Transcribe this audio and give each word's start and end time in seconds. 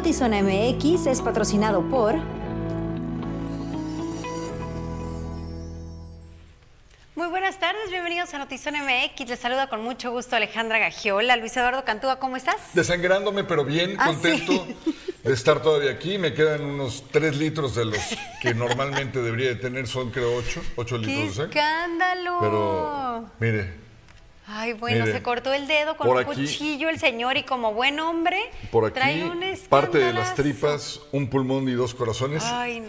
Notizona 0.00 0.40
MX 0.42 1.06
es 1.08 1.20
patrocinado 1.20 1.82
por... 1.90 2.14
Muy 7.14 7.28
buenas 7.28 7.60
tardes, 7.60 7.90
bienvenidos 7.90 8.32
a 8.32 8.38
Notizón 8.38 8.76
MX. 8.76 9.28
Les 9.28 9.38
saluda 9.38 9.68
con 9.68 9.82
mucho 9.82 10.10
gusto 10.10 10.36
Alejandra 10.36 10.78
Gagiola. 10.78 11.36
Luis 11.36 11.54
Eduardo 11.54 11.84
Cantúa, 11.84 12.18
¿cómo 12.18 12.38
estás? 12.38 12.56
Desangrándome, 12.72 13.44
pero 13.44 13.62
bien, 13.62 13.94
Ah, 13.98 14.06
contento 14.06 14.66
sí. 14.86 14.96
de 15.22 15.34
estar 15.34 15.60
todavía 15.60 15.90
aquí. 15.90 16.16
Me 16.16 16.32
quedan 16.32 16.64
unos 16.64 17.04
3 17.10 17.36
litros 17.36 17.74
de 17.74 17.84
los 17.84 17.98
que 18.40 18.54
normalmente 18.54 19.20
debería 19.20 19.48
de 19.48 19.56
tener, 19.56 19.86
son 19.86 20.10
creo 20.10 20.34
8, 20.34 20.62
8 20.76 20.96
¡Qué 21.02 21.06
litros 21.06 21.34
sangre. 21.36 21.60
escándalo! 21.60 22.38
Pero, 22.40 23.30
mire, 23.38 23.74
Ay, 24.52 24.72
bueno, 24.72 25.06
se 25.06 25.22
cortó 25.22 25.52
el 25.54 25.66
dedo 25.68 25.96
con 25.96 26.08
un 26.08 26.18
aquí- 26.18 26.24
cuchillo 26.42 26.88
el 26.88 26.98
señor 26.98 27.36
y 27.36 27.44
como 27.44 27.72
buen 27.72 28.00
hombre 28.00 28.38
por 28.72 28.90
trae 28.90 29.20
aquí, 29.22 29.30
un 29.30 29.40
parte 29.68 29.98
de 29.98 30.12
las 30.12 30.34
tripas, 30.34 31.00
un 31.12 31.28
pulmón 31.28 31.68
y 31.68 31.72
dos 31.72 31.94
corazones. 31.94 32.42
Ay, 32.44 32.80
no. 32.80 32.88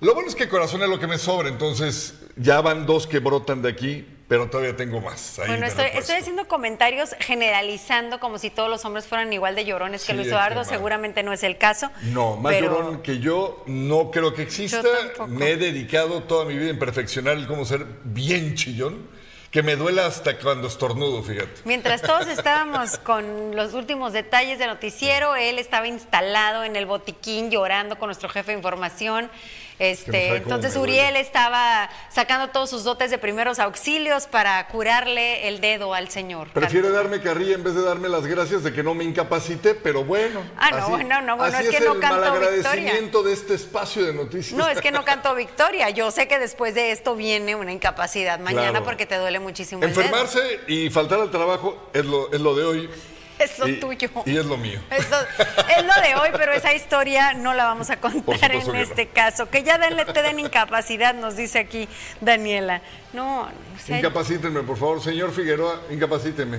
Lo 0.00 0.14
bueno 0.14 0.28
es 0.28 0.34
que 0.34 0.48
corazón 0.48 0.82
es 0.82 0.88
lo 0.88 1.00
que 1.00 1.06
me 1.06 1.16
sobra, 1.18 1.48
entonces 1.48 2.14
ya 2.36 2.60
van 2.60 2.84
dos 2.86 3.06
que 3.06 3.18
brotan 3.20 3.62
de 3.62 3.70
aquí, 3.70 4.06
pero 4.28 4.50
todavía 4.50 4.76
tengo 4.76 5.00
más. 5.00 5.38
ahí 5.38 5.48
Bueno, 5.48 5.66
estoy, 5.66 5.86
haciendo 6.16 6.46
comentarios 6.46 7.16
generalizando 7.20 8.20
como 8.20 8.38
si 8.38 8.50
todos 8.50 8.68
los 8.68 8.84
hombres 8.84 9.06
fueran 9.06 9.32
igual 9.32 9.54
de 9.54 9.64
llorones 9.64 10.04
que 10.04 10.12
Luis 10.12 10.28
Eduardo. 10.28 10.62
Seguramente 10.64 11.22
no 11.22 11.32
es 11.32 11.42
el 11.42 11.56
caso. 11.56 11.90
No, 12.12 12.36
más 12.36 12.52
pero- 12.52 12.66
llorón 12.66 13.02
que 13.02 13.18
yo 13.18 13.62
no 13.66 14.10
creo 14.10 14.34
que 14.34 14.42
exista. 14.42 14.82
Me 15.26 15.52
he 15.52 15.56
dedicado 15.56 16.22
toda 16.24 16.44
mi 16.44 16.56
vida 16.58 16.68
en 16.70 16.78
perfeccionar 16.78 17.36
el 17.38 17.46
cómo 17.46 17.64
ser 17.64 17.86
bien 18.04 18.54
chillón, 18.54 19.08
que 19.50 19.62
me 19.62 19.76
duela 19.76 20.06
hasta 20.06 20.38
cuando 20.38 20.68
estornudo, 20.68 21.22
fíjate. 21.22 21.62
Mientras 21.64 22.02
todos 22.02 22.26
estábamos 22.28 22.98
con 22.98 23.56
los 23.56 23.74
últimos 23.74 24.12
detalles 24.12 24.58
de 24.58 24.66
noticiero, 24.66 25.36
él 25.36 25.58
estaba 25.58 25.86
instalado 25.88 26.64
en 26.64 26.76
el 26.76 26.86
botiquín 26.86 27.50
llorando 27.50 27.98
con 27.98 28.08
nuestro 28.08 28.28
jefe 28.28 28.52
de 28.52 28.58
información. 28.58 29.30
No 29.78 29.84
Este, 29.84 30.36
entonces. 30.36 30.76
Uriel 30.76 31.16
estaba 31.16 31.88
sacando 32.10 32.48
todos 32.48 32.68
sus 32.70 32.84
dotes 32.84 33.10
de 33.10 33.18
primeros 33.18 33.58
auxilios 33.58 34.26
para 34.26 34.66
curarle 34.68 35.46
el 35.48 35.60
dedo 35.60 35.94
al 35.94 36.08
señor. 36.10 36.48
Prefiere 36.52 36.90
darme 36.90 37.20
carrilla 37.20 37.54
en 37.54 37.62
vez 37.62 37.74
de 37.74 37.82
darme 37.82 38.08
las 38.08 38.26
gracias 38.26 38.64
de 38.64 38.72
que 38.72 38.82
no 38.82 38.94
me 38.94 39.04
incapacite, 39.04 39.74
pero 39.74 40.04
bueno. 40.04 40.42
Ah, 40.56 40.70
no, 40.72 40.88
bueno, 40.90 41.20
no, 41.22 41.36
bueno, 41.36 41.56
así 41.56 41.66
es 41.68 41.76
que 41.76 41.84
no 41.84 41.98
canto 42.00 42.16
malagradecimiento 42.16 43.22
de 43.22 43.32
este 43.32 43.54
espacio 43.54 44.04
de 44.04 44.12
noticias. 44.14 44.58
No, 44.58 44.68
es 44.68 44.80
que 44.80 44.90
no 44.90 45.04
canto 45.04 45.34
victoria. 45.36 45.90
Yo 45.90 46.10
sé 46.10 46.26
que 46.26 46.38
después 46.38 46.74
de 46.74 46.90
esto 46.90 47.14
viene 47.14 47.54
una 47.54 47.72
incapacidad 47.72 48.38
mañana 48.40 48.70
Claro. 48.70 48.84
porque 48.84 49.06
te 49.06 49.16
duele 49.16 49.38
muchísimo 49.38 49.82
el 49.84 49.90
dedo. 49.90 50.00
Enfermarse 50.00 50.60
y 50.66 50.90
faltar 50.90 51.20
al 51.20 51.30
trabajo 51.30 51.88
es 51.92 52.04
lo, 52.04 52.32
es 52.32 52.40
lo 52.40 52.54
de 52.56 52.64
hoy. 52.64 52.90
Es 53.48 53.58
lo 53.58 53.68
y, 53.68 53.80
tuyo. 53.80 54.10
Y 54.26 54.36
es 54.36 54.46
lo 54.46 54.56
mío. 54.56 54.80
Es 54.90 55.08
lo, 55.10 55.16
es 55.18 55.84
lo 55.84 56.02
de 56.02 56.14
hoy, 56.16 56.30
pero 56.32 56.52
esa 56.52 56.74
historia 56.74 57.34
no 57.34 57.54
la 57.54 57.64
vamos 57.64 57.90
a 57.90 57.98
contar 58.00 58.52
en 58.52 58.66
no. 58.66 58.74
este 58.74 59.08
caso. 59.08 59.48
Que 59.48 59.62
ya 59.62 59.78
denle, 59.78 60.04
te 60.04 60.22
den 60.22 60.38
incapacidad, 60.40 61.14
nos 61.14 61.36
dice 61.36 61.58
aquí 61.60 61.88
Daniela. 62.20 62.82
No, 63.12 63.42
o 63.42 63.48
sea, 63.84 63.98
Incapacítenme, 63.98 64.62
por 64.62 64.76
favor. 64.76 65.02
Señor 65.02 65.32
Figueroa, 65.32 65.82
incapacíteme. 65.90 66.58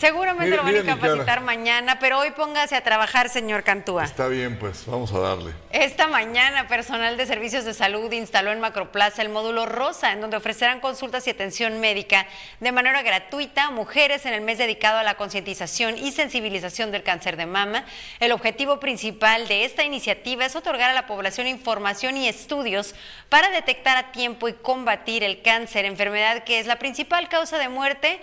Seguramente 0.00 0.56
lo 0.56 0.62
van 0.62 0.74
a 0.74 0.78
incapacitar 0.78 1.42
mañana, 1.42 1.98
pero 1.98 2.18
hoy 2.18 2.30
póngase 2.30 2.74
a 2.74 2.82
trabajar, 2.82 3.28
señor 3.28 3.62
Cantúa. 3.62 4.04
Está 4.04 4.28
bien, 4.28 4.58
pues, 4.58 4.86
vamos 4.86 5.12
a 5.12 5.18
darle. 5.18 5.52
Esta 5.70 6.08
mañana, 6.08 6.66
personal 6.68 7.18
de 7.18 7.26
servicios 7.26 7.66
de 7.66 7.74
salud 7.74 8.10
instaló 8.12 8.50
en 8.50 8.60
Macroplaza 8.60 9.20
el 9.20 9.28
módulo 9.28 9.66
Rosa, 9.66 10.12
en 10.12 10.22
donde 10.22 10.38
ofrecerán 10.38 10.80
consultas 10.80 11.26
y 11.26 11.30
atención 11.30 11.80
médica 11.80 12.26
de 12.60 12.72
manera 12.72 13.02
gratuita 13.02 13.64
a 13.64 13.70
mujeres 13.70 14.24
en 14.24 14.32
el 14.32 14.40
mes 14.40 14.56
dedicado 14.56 14.98
a 14.98 15.02
la 15.02 15.14
concientización 15.14 15.98
y 15.98 16.12
sensibilización 16.12 16.90
del 16.90 17.02
cáncer 17.02 17.36
de 17.36 17.44
mama. 17.44 17.84
El 18.20 18.32
objetivo 18.32 18.80
principal 18.80 19.46
de 19.48 19.66
esta 19.66 19.84
iniciativa 19.84 20.46
es 20.46 20.56
otorgar 20.56 20.90
a 20.90 20.94
la 20.94 21.06
población 21.06 21.46
información 21.46 22.16
y 22.16 22.26
estudios 22.26 22.94
para 23.28 23.50
detectar 23.50 23.98
a 23.98 24.12
tiempo 24.12 24.48
y 24.48 24.54
combatir 24.54 25.22
el 25.24 25.42
cáncer, 25.42 25.84
enfermedad 25.84 26.44
que 26.44 26.58
es 26.58 26.66
la 26.66 26.78
principal 26.78 27.28
causa 27.28 27.58
de 27.58 27.68
muerte 27.68 28.20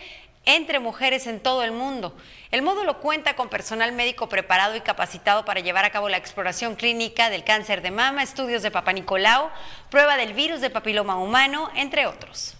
entre 0.47 0.79
mujeres 0.79 1.27
en 1.27 1.41
todo 1.41 1.63
el 1.63 1.73
mundo. 1.73 2.15
El 2.51 2.61
módulo 2.61 2.99
cuenta 2.99 3.35
con 3.35 3.49
personal 3.49 3.91
médico 3.91 4.29
preparado 4.29 4.75
y 4.75 4.81
capacitado 4.81 5.45
para 5.45 5.59
llevar 5.59 5.85
a 5.85 5.91
cabo 5.91 6.09
la 6.09 6.17
exploración 6.17 6.75
clínica 6.75 7.29
del 7.29 7.43
cáncer 7.43 7.81
de 7.81 7.91
mama, 7.91 8.23
estudios 8.23 8.63
de 8.63 8.71
Papa 8.71 8.93
Nicolau, 8.93 9.49
prueba 9.91 10.15
del 10.15 10.33
virus 10.33 10.61
de 10.61 10.69
papiloma 10.69 11.17
humano, 11.17 11.69
entre 11.75 12.07
otros. 12.07 12.55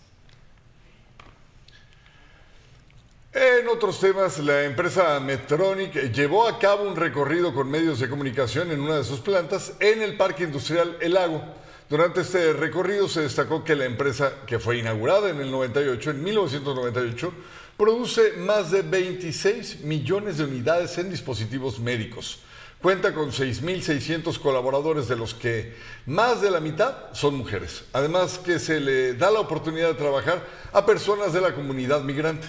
En 3.32 3.68
otros 3.70 4.00
temas, 4.00 4.40
la 4.40 4.64
empresa 4.64 5.20
Medtronic 5.20 6.12
llevó 6.12 6.48
a 6.48 6.60
cabo 6.60 6.84
un 6.84 6.96
recorrido 6.96 7.54
con 7.54 7.70
medios 7.70 8.00
de 8.00 8.10
comunicación 8.10 8.72
en 8.72 8.82
una 8.82 8.98
de 8.98 9.04
sus 9.04 9.20
plantas 9.20 9.74
en 9.80 10.02
el 10.02 10.18
Parque 10.18 10.44
Industrial 10.44 10.98
El 11.00 11.14
Lago. 11.14 11.44
Durante 11.90 12.22
este 12.22 12.52
recorrido 12.52 13.08
se 13.08 13.22
destacó 13.22 13.64
que 13.64 13.76
la 13.76 13.86
empresa, 13.86 14.34
que 14.46 14.60
fue 14.60 14.80
inaugurada 14.80 15.30
en 15.30 15.40
el 15.40 15.50
98, 15.52 16.12
en 16.12 16.24
1998, 16.24 17.34
produce 17.78 18.34
más 18.38 18.72
de 18.72 18.82
26 18.82 19.82
millones 19.82 20.38
de 20.38 20.46
unidades 20.46 20.98
en 20.98 21.12
dispositivos 21.12 21.80
médicos. 21.80 22.40
Cuenta 22.82 23.14
con 23.14 23.32
6.600 23.32 24.40
colaboradores, 24.40 25.08
de 25.08 25.16
los 25.16 25.34
que 25.34 25.76
más 26.06 26.42
de 26.42 26.52
la 26.52 26.60
mitad 26.60 27.14
son 27.14 27.36
mujeres. 27.36 27.86
Además 27.94 28.40
que 28.40 28.60
se 28.60 28.80
le 28.80 29.14
da 29.14 29.32
la 29.32 29.40
oportunidad 29.40 29.90
de 29.90 29.94
trabajar 29.96 30.46
a 30.74 30.86
personas 30.86 31.34
de 31.34 31.42
la 31.42 31.56
comunidad 31.56 32.02
migrante. 32.02 32.48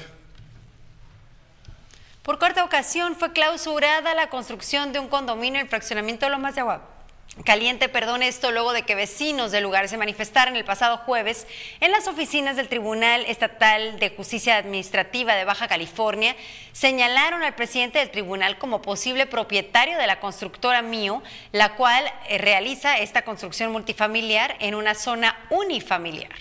Por 2.22 2.38
cuarta 2.38 2.62
ocasión 2.62 3.16
fue 3.16 3.32
clausurada 3.32 4.14
la 4.14 4.28
construcción 4.28 4.92
de 4.92 4.98
un 4.98 5.08
condominio 5.08 5.60
en 5.60 5.64
el 5.64 5.70
fraccionamiento 5.70 6.26
de 6.26 6.32
Lomas 6.32 6.54
de 6.54 6.60
Agua. 6.60 6.97
Caliente, 7.44 7.88
perdón, 7.88 8.22
esto 8.22 8.50
luego 8.50 8.72
de 8.72 8.82
que 8.82 8.94
vecinos 8.94 9.52
del 9.52 9.62
lugar 9.62 9.88
se 9.88 9.96
manifestaran 9.96 10.56
el 10.56 10.64
pasado 10.64 10.98
jueves 10.98 11.46
en 11.80 11.92
las 11.92 12.08
oficinas 12.08 12.56
del 12.56 12.68
Tribunal 12.68 13.24
Estatal 13.26 13.98
de 14.00 14.10
Justicia 14.10 14.56
Administrativa 14.56 15.34
de 15.34 15.44
Baja 15.44 15.68
California, 15.68 16.34
señalaron 16.72 17.42
al 17.42 17.54
presidente 17.54 18.00
del 18.00 18.10
tribunal 18.10 18.58
como 18.58 18.82
posible 18.82 19.26
propietario 19.26 19.98
de 19.98 20.06
la 20.06 20.20
constructora 20.20 20.82
Mío, 20.82 21.22
la 21.52 21.76
cual 21.76 22.12
eh, 22.28 22.38
realiza 22.38 22.98
esta 22.98 23.22
construcción 23.22 23.70
multifamiliar 23.70 24.56
en 24.58 24.74
una 24.74 24.94
zona 24.94 25.46
unifamiliar. 25.50 26.34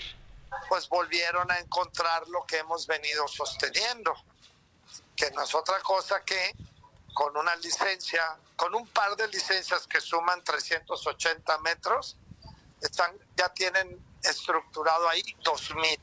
pues 0.67 0.89
volvieron 0.89 1.49
a 1.51 1.59
encontrar 1.59 2.27
lo 2.27 2.45
que 2.45 2.57
hemos 2.57 2.87
venido 2.87 3.27
sosteniendo, 3.27 4.13
que 5.15 5.29
no 5.31 5.43
es 5.43 5.53
otra 5.53 5.79
cosa 5.81 6.23
que 6.25 6.53
con 7.17 7.35
una 7.35 7.55
licencia, 7.55 8.37
con 8.55 8.75
un 8.75 8.87
par 8.89 9.15
de 9.15 9.27
licencias 9.29 9.87
que 9.87 9.99
suman 9.99 10.43
380 10.43 11.57
metros, 11.61 12.15
están, 12.79 13.17
ya 13.35 13.49
tienen 13.49 13.99
estructurado 14.21 15.09
ahí 15.09 15.23
2.000. 15.43 15.99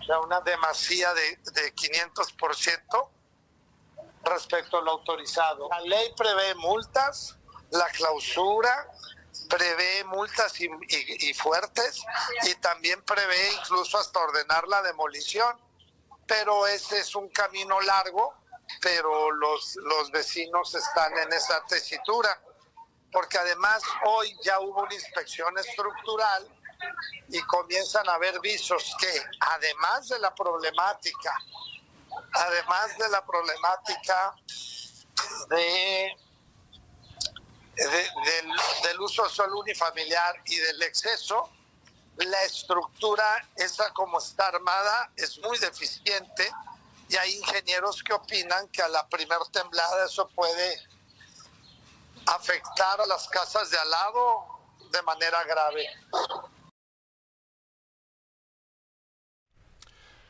O 0.00 0.02
sea, 0.04 0.18
una 0.18 0.40
demasía 0.40 1.14
de, 1.14 1.36
de 1.52 1.72
500% 1.76 3.08
respecto 4.24 4.78
a 4.78 4.82
lo 4.82 4.90
autorizado. 4.90 5.68
La 5.70 5.80
ley 5.82 6.12
prevé 6.16 6.56
multas, 6.56 7.36
la 7.70 7.86
clausura, 7.90 8.90
prevé 9.48 10.02
multas 10.06 10.60
y, 10.60 10.64
y- 10.88 11.30
y 11.30 11.34
fuertes 11.34 12.02
y 12.42 12.54
también 12.56 13.00
prevé 13.04 13.52
incluso 13.52 13.96
hasta 13.96 14.18
ordenar 14.18 14.66
la 14.66 14.82
demolición. 14.82 15.56
Pero 16.26 16.66
ese 16.66 16.98
es 16.98 17.14
un 17.14 17.28
camino 17.28 17.80
largo, 17.80 18.34
pero 18.80 19.30
los, 19.32 19.76
los 19.76 20.10
vecinos 20.10 20.74
están 20.74 21.16
en 21.18 21.32
esa 21.32 21.64
tesitura, 21.66 22.40
porque 23.12 23.38
además 23.38 23.82
hoy 24.04 24.36
ya 24.42 24.60
hubo 24.60 24.82
una 24.82 24.94
inspección 24.94 25.56
estructural 25.58 26.48
y 27.28 27.40
comienzan 27.42 28.08
a 28.08 28.14
haber 28.14 28.38
visos 28.40 28.94
que 29.00 29.22
además 29.40 30.08
de 30.08 30.18
la 30.20 30.34
problemática, 30.34 31.34
además 32.32 32.96
de 32.98 33.08
la 33.08 33.24
problemática 33.24 34.34
de 35.48 36.16
de- 37.74 37.86
del, 37.86 38.52
del 38.82 39.00
uso 39.00 39.28
solo 39.28 39.60
unifamiliar 39.60 40.42
y 40.46 40.56
del 40.56 40.82
exceso, 40.82 41.48
la 42.16 42.42
estructura, 42.42 43.48
esa 43.54 43.92
como 43.92 44.18
está 44.18 44.48
armada, 44.48 45.12
es 45.16 45.38
muy 45.38 45.56
deficiente 45.58 46.50
y 47.08 47.16
hay 47.16 47.36
ingenieros 47.36 48.02
que 48.02 48.12
opinan 48.12 48.68
que 48.68 48.82
a 48.82 48.88
la 48.88 49.08
primer 49.08 49.38
temblada 49.52 50.04
eso 50.04 50.28
puede 50.34 50.80
afectar 52.26 53.00
a 53.00 53.06
las 53.06 53.28
casas 53.28 53.70
de 53.70 53.78
al 53.78 53.90
lado 53.90 54.46
de 54.92 55.02
manera 55.02 55.44
grave. 55.44 55.86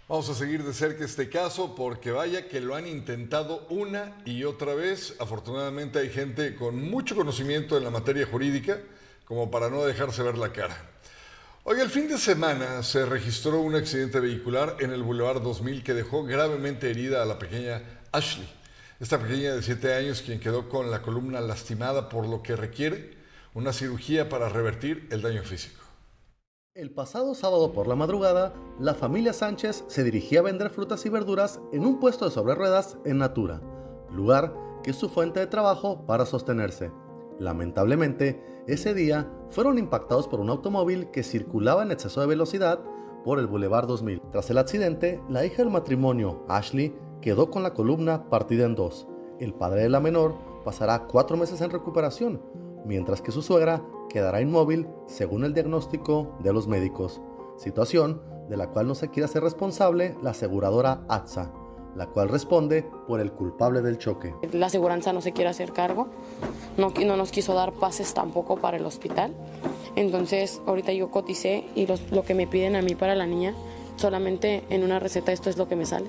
Vamos 0.09 0.31
a 0.31 0.35
seguir 0.35 0.65
de 0.65 0.73
cerca 0.73 1.05
este 1.05 1.29
caso 1.29 1.75
porque 1.75 2.13
vaya 2.13 2.49
que 2.49 2.61
lo 2.61 2.75
han 2.75 2.87
intentado 2.87 3.67
una 3.69 4.23
y 4.25 4.45
otra 4.45 4.75
vez. 4.75 5.15
Afortunadamente 5.19 5.99
hay 5.99 6.09
gente 6.09 6.57
con 6.57 6.83
mucho 6.91 7.15
conocimiento 7.15 7.77
en 7.77 7.85
la 7.85 7.91
materia 7.91 8.27
jurídica 8.27 8.81
como 9.27 9.51
para 9.51 9.69
no 9.69 9.85
dejarse 9.85 10.23
ver 10.23 10.39
la 10.39 10.51
cara. 10.51 10.98
Hoy 11.71 11.81
el 11.81 11.91
fin 11.91 12.09
de 12.09 12.17
semana 12.17 12.83
se 12.83 13.05
registró 13.05 13.61
un 13.61 13.75
accidente 13.75 14.21
vehicular 14.21 14.77
en 14.81 14.91
el 14.91 15.03
Boulevard 15.03 15.43
2000 15.43 15.85
que 15.85 15.93
dejó 15.93 16.25
gravemente 16.25 16.89
herida 16.89 17.23
a 17.23 17.27
la 17.27 17.39
pequeña 17.39 17.83
Ashley. 18.11 18.49
Esta 18.99 19.19
pequeña 19.19 19.53
de 19.53 19.61
7 19.61 19.93
años, 19.93 20.23
quien 20.23 20.41
quedó 20.41 20.71
con 20.71 20.91
la 20.91 21.03
columna 21.03 21.43
lastimada 21.43 22.09
por 22.09 22.27
lo 22.27 22.43
que 22.43 22.57
requiere 22.57 23.19
una 23.53 23.75
cirugía 23.75 24.31
para 24.31 24.49
revertir 24.49 25.09
el 25.11 25.21
daño 25.21 25.43
físico. 25.43 25.83
El 26.73 26.91
pasado 26.91 27.35
sábado 27.35 27.71
por 27.75 27.87
la 27.87 27.97
madrugada, 27.97 28.55
la 28.81 28.95
familia 28.95 29.35
Sánchez 29.35 29.85
se 29.89 30.05
dirigía 30.05 30.41
a 30.41 30.45
vender 30.45 30.71
frutas 30.71 31.05
y 31.05 31.11
verduras 31.11 31.61
en 31.75 31.85
un 31.85 32.01
puesto 32.01 32.25
de 32.25 32.31
sobre 32.31 32.55
ruedas 32.55 32.97
en 33.05 33.19
Natura, 33.19 33.61
lugar 34.11 34.55
que 34.83 34.93
es 34.93 34.97
su 34.97 35.11
fuente 35.11 35.41
de 35.41 35.47
trabajo 35.49 36.07
para 36.07 36.25
sostenerse. 36.25 36.91
Lamentablemente, 37.39 38.58
ese 38.69 38.93
día 38.93 39.27
fueron 39.49 39.79
impactados 39.79 40.29
por 40.29 40.41
un 40.41 40.51
automóvil 40.51 41.11
que 41.11 41.23
circulaba 41.23 41.83
en 41.83 41.91
exceso 41.91 42.21
de 42.21 42.27
velocidad 42.27 42.81
por 43.25 43.39
el 43.39 43.47
Boulevard 43.47 43.87
2000. 43.87 44.21
Tras 44.31 44.51
el 44.51 44.59
accidente, 44.59 45.23
la 45.31 45.45
hija 45.47 45.63
del 45.63 45.73
matrimonio, 45.73 46.45
Ashley, 46.49 46.95
quedó 47.23 47.51
con 47.51 47.63
la 47.63 47.73
columna 47.73 48.29
partida 48.29 48.67
en 48.67 48.75
dos. 48.75 49.09
El 49.41 49.55
padre 49.55 49.83
de 49.83 49.89
la 49.89 50.01
menor 50.01 50.35
pasará 50.65 51.07
cuatro 51.07 51.39
meses 51.39 51.63
en 51.63 51.71
recuperación, 51.71 52.43
mientras 52.85 53.23
que 53.23 53.33
su 53.33 53.41
suegra 53.41 53.83
quedará 54.11 54.43
inmóvil 54.43 54.87
según 55.07 55.45
el 55.45 55.55
diagnóstico 55.55 56.37
de 56.43 56.53
los 56.53 56.69
médicos, 56.69 57.23
situación 57.57 58.21
de 58.51 58.59
la 58.59 58.69
cual 58.69 58.87
no 58.87 58.95
se 58.95 59.09
quiere 59.09 59.25
hacer 59.25 59.43
responsable 59.43 60.15
la 60.23 60.31
aseguradora 60.31 61.05
ATSA, 61.09 61.53
la 61.97 62.07
cual 62.07 62.29
responde 62.29 62.85
por 63.07 63.21
el 63.21 63.33
culpable 63.33 63.83
del 63.83 63.99
choque. 63.99 64.35
La 64.53 64.67
aseguranza 64.67 65.13
no 65.13 65.21
se 65.21 65.33
quiere 65.33 65.51
hacer 65.51 65.73
cargo, 65.73 66.09
no, 66.77 66.93
no 67.05 67.17
nos 67.17 67.31
quiso 67.31 67.55
dar 67.55 67.73
pases 67.73 68.15
tampoco 68.15 68.57
para 68.57 68.77
el 68.77 68.87
hospital, 68.87 69.35
entonces 69.97 70.61
ahorita 70.67 70.93
yo 70.93 71.11
coticé 71.11 71.65
y 71.75 71.87
lo 72.11 72.23
que 72.23 72.35
me 72.35 72.47
piden 72.47 72.77
a 72.77 72.83
mí 72.83 72.95
para 72.95 73.15
la 73.15 73.27
niña, 73.27 73.55
solamente 73.97 74.65
en 74.71 74.85
una 74.85 74.99
receta 74.99 75.33
esto 75.33 75.51
es 75.51 75.57
lo 75.57 75.69
que 75.69 75.77
me 75.77 75.87
sale 75.87 76.09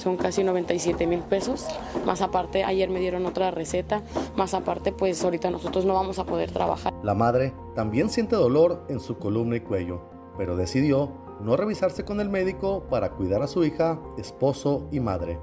son 0.00 0.16
casi 0.16 0.42
97 0.42 1.06
mil 1.06 1.20
pesos, 1.20 1.66
más 2.06 2.22
aparte 2.22 2.64
ayer 2.64 2.88
me 2.88 3.00
dieron 3.00 3.26
otra 3.26 3.50
receta, 3.50 4.02
más 4.34 4.54
aparte 4.54 4.92
pues 4.92 5.22
ahorita 5.22 5.50
nosotros 5.50 5.84
no 5.84 5.94
vamos 5.94 6.18
a 6.18 6.24
poder 6.24 6.50
trabajar. 6.50 6.92
La 7.02 7.14
madre 7.14 7.52
también 7.74 8.08
siente 8.08 8.34
dolor 8.34 8.84
en 8.88 8.98
su 8.98 9.18
columna 9.18 9.56
y 9.56 9.60
cuello, 9.60 10.00
pero 10.38 10.56
decidió 10.56 11.10
no 11.42 11.56
revisarse 11.56 12.04
con 12.04 12.20
el 12.20 12.28
médico 12.28 12.84
para 12.90 13.10
cuidar 13.10 13.42
a 13.42 13.46
su 13.46 13.64
hija, 13.64 13.98
esposo 14.18 14.86
y 14.90 15.00
madre, 15.00 15.38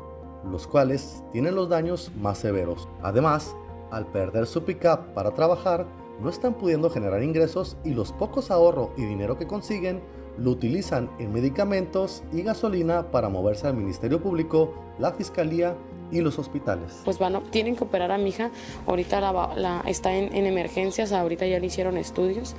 los 0.50 0.68
cuales 0.68 1.24
tienen 1.32 1.56
los 1.56 1.70
daños 1.70 2.12
más 2.20 2.38
severos. 2.38 2.88
Además, 3.02 3.56
al 3.92 4.06
perder 4.08 4.48
su 4.48 4.64
pickup 4.64 5.14
para 5.14 5.32
trabajar, 5.32 5.86
no 6.22 6.30
están 6.30 6.56
pudiendo 6.56 6.90
generar 6.90 7.24
ingresos 7.24 7.78
y 7.84 7.92
los 7.92 8.12
pocos 8.12 8.52
ahorro 8.52 8.92
y 8.98 9.04
dinero 9.04 9.38
que 9.38 9.48
consiguen 9.48 10.02
lo 10.38 10.52
utilizan 10.52 11.10
en 11.20 11.34
medicamentos 11.34 12.24
y 12.32 12.44
gasolina 12.44 13.12
para 13.12 13.30
moverse 13.30 13.68
al 13.68 13.76
Ministerio 13.76 14.22
Público, 14.22 14.74
la 15.00 15.12
Fiscalía 15.12 15.76
y 16.12 16.22
los 16.22 16.40
hospitales. 16.40 17.02
Pues 17.06 17.20
van, 17.20 17.42
tienen 17.52 17.76
que 17.76 17.84
operar 17.84 18.12
a 18.12 18.18
mi 18.18 18.30
hija, 18.30 18.52
ahorita 18.86 19.20
la, 19.20 19.84
está 19.86 20.16
en, 20.16 20.34
emergencias, 20.46 21.12
ahorita 21.12 21.46
ya 21.46 21.60
le 21.60 21.68
hicieron 21.68 21.98
estudios 21.98 22.56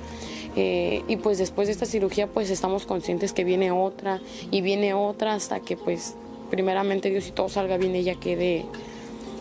eh, 0.55 1.03
y 1.07 1.17
pues 1.17 1.37
después 1.37 1.67
de 1.67 1.73
esta 1.73 1.85
cirugía 1.85 2.27
pues 2.27 2.49
estamos 2.49 2.85
conscientes 2.85 3.33
que 3.33 3.43
viene 3.43 3.71
otra 3.71 4.19
y 4.51 4.61
viene 4.61 4.93
otra 4.93 5.33
hasta 5.33 5.59
que 5.59 5.77
pues 5.77 6.15
primeramente 6.49 7.09
Dios 7.09 7.27
y 7.27 7.31
todo 7.31 7.49
salga 7.49 7.77
bien 7.77 7.95
ella 7.95 8.15
quede 8.15 8.65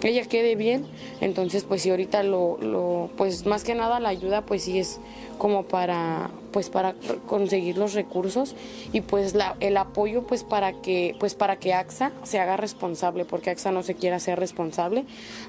ella 0.02 0.24
quede 0.24 0.54
bien. 0.54 0.86
Entonces 1.20 1.64
pues 1.64 1.82
si 1.82 1.90
ahorita 1.90 2.22
lo, 2.22 2.58
lo 2.58 3.10
pues 3.16 3.46
más 3.46 3.64
que 3.64 3.74
nada 3.74 4.00
la 4.00 4.10
ayuda 4.10 4.42
pues 4.42 4.62
sí 4.62 4.78
es 4.78 5.00
como 5.38 5.64
para 5.64 6.30
pues 6.52 6.70
para 6.70 6.94
conseguir 7.26 7.78
los 7.78 7.94
recursos 7.94 8.56
y 8.92 9.00
pues 9.00 9.34
el 9.60 9.76
apoyo 9.76 10.22
pues 10.26 10.44
para 10.44 10.72
que 10.72 11.16
pues 11.18 11.34
para 11.34 11.56
que 11.56 11.74
AXA 11.74 12.12
se 12.22 12.38
haga 12.38 12.56
responsable 12.56 13.24
porque 13.24 13.50
AXA 13.50 13.70
no 13.70 13.82
se 13.82 13.94
quiere 13.94 14.16
hacer 14.16 14.38
responsable. 14.38 15.04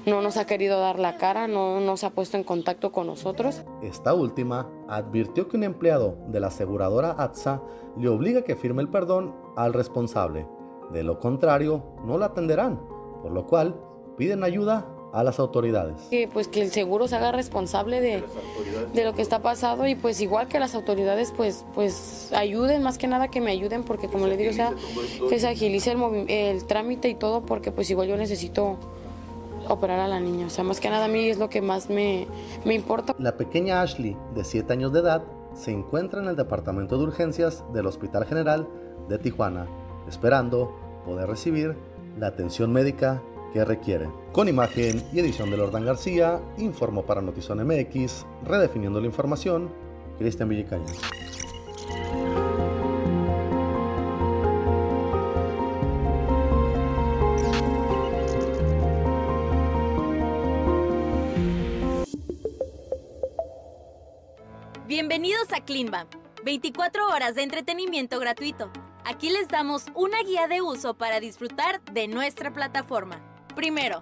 No 0.06 0.22
nos 0.22 0.36
ha 0.36 0.46
querido 0.46 0.80
dar 0.80 0.98
la 0.98 1.16
cara 1.16 1.46
no 1.48 1.80
nos 1.80 2.04
ha 2.04 2.10
puesto 2.10 2.36
en 2.36 2.44
contacto 2.44 2.92
con 2.92 3.06
nosotros. 3.06 3.62
Esta 3.82 4.14
última 4.14 4.68
advirtió 4.88 5.48
que 5.48 5.56
un 5.56 5.64
empleado 5.64 6.16
de 6.28 6.40
la 6.40 6.48
aseguradora 6.48 7.12
AXA 7.12 7.62
le 7.98 8.08
obliga 8.08 8.40
a 8.40 8.44
que 8.44 8.56
firme 8.56 8.82
el 8.82 8.88
perdón 8.88 9.34
al 9.56 9.72
responsable. 9.72 10.46
De 10.92 11.04
lo 11.04 11.20
contrario 11.20 11.84
no 12.04 12.18
la 12.18 12.26
atenderán 12.26 12.80
por 13.20 13.32
lo 13.32 13.46
cual 13.46 13.74
piden 14.20 14.44
ayuda 14.44 14.84
a 15.14 15.24
las 15.24 15.38
autoridades. 15.38 15.96
Que 16.10 16.28
pues 16.30 16.46
que 16.46 16.60
el 16.60 16.70
seguro 16.70 17.08
se 17.08 17.16
haga 17.16 17.32
responsable 17.32 18.02
de, 18.02 18.22
de, 18.92 19.04
lo 19.04 19.14
que 19.14 19.22
está 19.22 19.40
pasado 19.40 19.86
y 19.86 19.94
pues 19.94 20.20
igual 20.20 20.46
que 20.46 20.60
las 20.60 20.74
autoridades 20.74 21.32
pues 21.34 21.64
pues 21.74 22.30
ayuden, 22.36 22.82
más 22.82 22.98
que 22.98 23.08
nada 23.08 23.28
que 23.28 23.40
me 23.40 23.50
ayuden 23.50 23.82
porque 23.82 24.08
como 24.08 24.26
le 24.26 24.36
digo, 24.36 24.50
o 24.50 24.54
sea, 24.54 24.74
que 25.30 25.40
se 25.40 25.48
agilice 25.48 25.92
el, 25.92 26.28
el 26.28 26.66
trámite 26.66 27.08
y 27.08 27.14
todo 27.14 27.40
porque 27.46 27.72
pues 27.72 27.90
igual 27.90 28.08
yo 28.08 28.18
necesito 28.18 28.76
operar 29.66 30.00
a 30.00 30.06
la 30.06 30.20
niña, 30.20 30.48
o 30.48 30.50
sea, 30.50 30.64
más 30.64 30.80
que 30.80 30.90
nada 30.90 31.06
a 31.06 31.08
mí 31.08 31.26
es 31.26 31.38
lo 31.38 31.48
que 31.48 31.62
más 31.62 31.88
me, 31.88 32.26
me 32.66 32.74
importa. 32.74 33.14
La 33.18 33.38
pequeña 33.38 33.80
Ashley, 33.80 34.18
de 34.34 34.44
7 34.44 34.70
años 34.70 34.92
de 34.92 35.00
edad, 35.00 35.22
se 35.54 35.70
encuentra 35.70 36.20
en 36.20 36.28
el 36.28 36.36
departamento 36.36 36.98
de 36.98 37.04
urgencias 37.04 37.64
del 37.72 37.86
Hospital 37.86 38.26
General 38.26 38.68
de 39.08 39.18
Tijuana, 39.18 39.66
esperando 40.06 40.76
poder 41.06 41.26
recibir 41.26 41.74
la 42.18 42.26
atención 42.26 42.70
médica 42.70 43.22
que 43.52 43.64
requiere. 43.64 44.08
Con 44.32 44.48
imagen 44.48 45.02
y 45.12 45.20
edición 45.20 45.50
de 45.50 45.56
Lordan 45.56 45.84
García, 45.84 46.40
informó 46.58 47.04
para 47.04 47.20
Notizón 47.20 47.66
MX, 47.66 48.26
redefiniendo 48.44 49.00
la 49.00 49.06
información, 49.06 49.70
Cristian 50.18 50.48
Villicaña. 50.48 50.92
Bienvenidos 64.86 65.52
a 65.52 65.64
Cleanbam, 65.64 66.08
24 66.44 67.08
horas 67.08 67.34
de 67.34 67.42
entretenimiento 67.42 68.18
gratuito. 68.18 68.70
Aquí 69.04 69.30
les 69.30 69.48
damos 69.48 69.86
una 69.94 70.22
guía 70.22 70.46
de 70.46 70.60
uso 70.62 70.94
para 70.94 71.20
disfrutar 71.20 71.80
de 71.92 72.06
nuestra 72.06 72.52
plataforma. 72.52 73.29
Primero, 73.54 74.00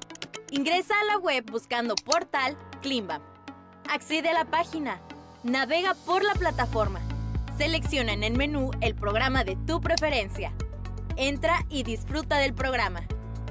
ingresa 0.50 0.94
a 1.00 1.04
la 1.04 1.18
web 1.18 1.44
buscando 1.50 1.94
portal 1.96 2.56
Klimbam. 2.82 3.22
Accede 3.88 4.28
a 4.28 4.34
la 4.34 4.44
página. 4.44 5.00
Navega 5.42 5.94
por 5.94 6.22
la 6.22 6.34
plataforma. 6.34 7.00
Selecciona 7.56 8.12
en 8.12 8.24
el 8.24 8.36
menú 8.36 8.70
el 8.80 8.94
programa 8.94 9.44
de 9.44 9.56
tu 9.56 9.80
preferencia. 9.80 10.52
Entra 11.16 11.64
y 11.70 11.82
disfruta 11.82 12.36
del 12.36 12.54
programa. 12.54 13.00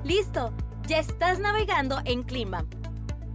¡Listo! 0.03 0.53
Ya 0.87 0.99
estás 0.99 1.39
navegando 1.39 1.99
en 2.05 2.23
Klimbam. 2.23 2.69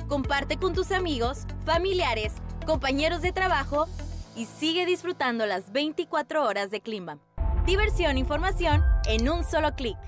Comparte 0.09 0.57
con 0.57 0.73
tus 0.73 0.93
amigos, 0.93 1.47
familiares, 1.67 2.33
compañeros 2.65 3.21
de 3.23 3.33
trabajo 3.33 3.87
y 4.37 4.47
sigue 4.47 4.87
disfrutando 4.87 5.45
las 5.47 5.73
24 5.73 6.45
horas 6.45 6.71
de 6.71 6.81
Klimbam. 6.81 7.19
Diversión 7.67 8.17
e 8.17 8.21
información 8.21 8.83
en 9.07 9.29
un 9.29 9.45
solo 9.45 9.75
clic. 9.75 9.99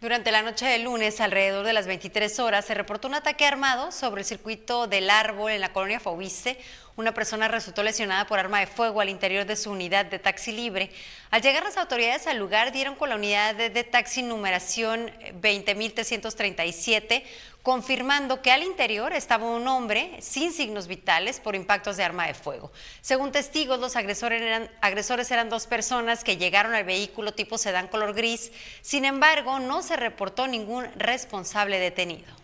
Durante 0.00 0.32
la 0.32 0.40
noche 0.40 0.64
de 0.64 0.78
lunes, 0.78 1.20
alrededor 1.20 1.66
de 1.66 1.74
las 1.74 1.86
23 1.86 2.38
horas, 2.38 2.64
se 2.64 2.72
reportó 2.72 3.06
un 3.06 3.16
ataque 3.16 3.44
armado 3.44 3.92
sobre 3.92 4.22
el 4.22 4.24
circuito 4.24 4.86
del 4.86 5.10
árbol 5.10 5.52
en 5.52 5.60
la 5.60 5.74
colonia 5.74 6.00
Faubice. 6.00 6.58
Una 7.00 7.14
persona 7.14 7.48
resultó 7.48 7.82
lesionada 7.82 8.26
por 8.26 8.38
arma 8.38 8.60
de 8.60 8.66
fuego 8.66 9.00
al 9.00 9.08
interior 9.08 9.46
de 9.46 9.56
su 9.56 9.70
unidad 9.70 10.04
de 10.04 10.18
taxi 10.18 10.52
libre. 10.52 10.90
Al 11.30 11.40
llegar 11.40 11.62
las 11.62 11.78
autoridades 11.78 12.26
al 12.26 12.36
lugar, 12.36 12.72
dieron 12.72 12.94
con 12.94 13.08
la 13.08 13.14
unidad 13.14 13.54
de, 13.54 13.84
taxi 13.84 14.20
numeración 14.22 15.10
20.337 15.40 17.22
confirmando 17.62 18.42
que 18.42 18.52
al 18.52 18.62
interior 18.62 19.14
estaba 19.14 19.46
un 19.46 19.66
hombre 19.66 20.14
sin 20.20 20.52
signos 20.52 20.88
vitales 20.88 21.40
por 21.40 21.54
impactos 21.54 21.96
de 21.96 22.04
arma 22.04 22.26
de 22.26 22.34
fuego. 22.34 22.70
Según 23.00 23.32
testigos, 23.32 23.80
los 23.80 23.96
agresores 23.96 25.30
eran 25.30 25.48
dos 25.48 25.66
personas 25.66 26.22
que 26.22 26.36
llegaron 26.36 26.74
al 26.74 26.84
vehículo 26.84 27.32
tipo 27.32 27.56
sedán 27.56 27.88
color 27.88 28.12
gris. 28.12 28.52
Sin 28.82 29.06
embargo, 29.06 29.58
no 29.58 29.80
se 29.80 29.96
reportó 29.96 30.46
ningún 30.46 30.84
responsable 30.96 31.78
detenido. 31.78 32.39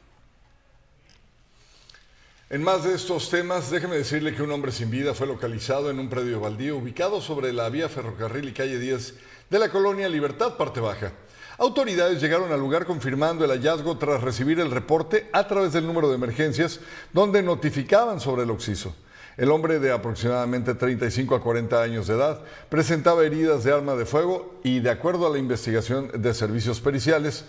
En 2.48 2.62
más 2.62 2.84
de 2.84 2.94
estos 2.94 3.28
temas, 3.28 3.72
déjeme 3.72 3.96
decirle 3.96 4.32
que 4.32 4.40
un 4.40 4.52
hombre 4.52 4.70
sin 4.70 4.88
vida 4.88 5.14
fue 5.14 5.26
localizado 5.26 5.90
en 5.90 5.98
un 5.98 6.08
predio 6.08 6.38
baldío 6.38 6.76
ubicado 6.76 7.20
sobre 7.20 7.52
la 7.52 7.68
vía 7.70 7.88
ferrocarril 7.88 8.48
y 8.48 8.52
calle 8.52 8.78
10 8.78 9.14
de 9.50 9.58
la 9.58 9.68
colonia 9.68 10.08
Libertad, 10.08 10.56
parte 10.56 10.78
baja. 10.78 11.10
Autoridades 11.58 12.22
llegaron 12.22 12.52
al 12.52 12.60
lugar 12.60 12.86
confirmando 12.86 13.44
el 13.44 13.50
hallazgo 13.50 13.98
tras 13.98 14.22
recibir 14.22 14.60
el 14.60 14.70
reporte 14.70 15.28
a 15.32 15.48
través 15.48 15.72
del 15.72 15.88
número 15.88 16.08
de 16.08 16.14
emergencias 16.14 16.78
donde 17.12 17.42
notificaban 17.42 18.20
sobre 18.20 18.44
el 18.44 18.52
occiso. 18.52 18.94
El 19.36 19.50
hombre 19.50 19.80
de 19.80 19.90
aproximadamente 19.90 20.74
35 20.74 21.34
a 21.34 21.42
40 21.42 21.82
años 21.82 22.06
de 22.06 22.14
edad 22.14 22.44
presentaba 22.68 23.24
heridas 23.26 23.64
de 23.64 23.72
arma 23.72 23.96
de 23.96 24.06
fuego 24.06 24.60
y 24.62 24.78
de 24.78 24.90
acuerdo 24.90 25.26
a 25.26 25.30
la 25.30 25.38
investigación 25.38 26.12
de 26.14 26.32
servicios 26.32 26.80
periciales, 26.80 27.44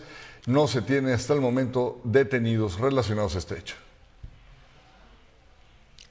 no 0.48 0.68
se 0.68 0.82
tiene 0.82 1.14
hasta 1.14 1.36
el 1.36 1.42
momento 1.42 2.02
detenidos 2.04 2.80
relacionados 2.80 3.36
a 3.36 3.38
este 3.38 3.60
hecho. 3.60 3.76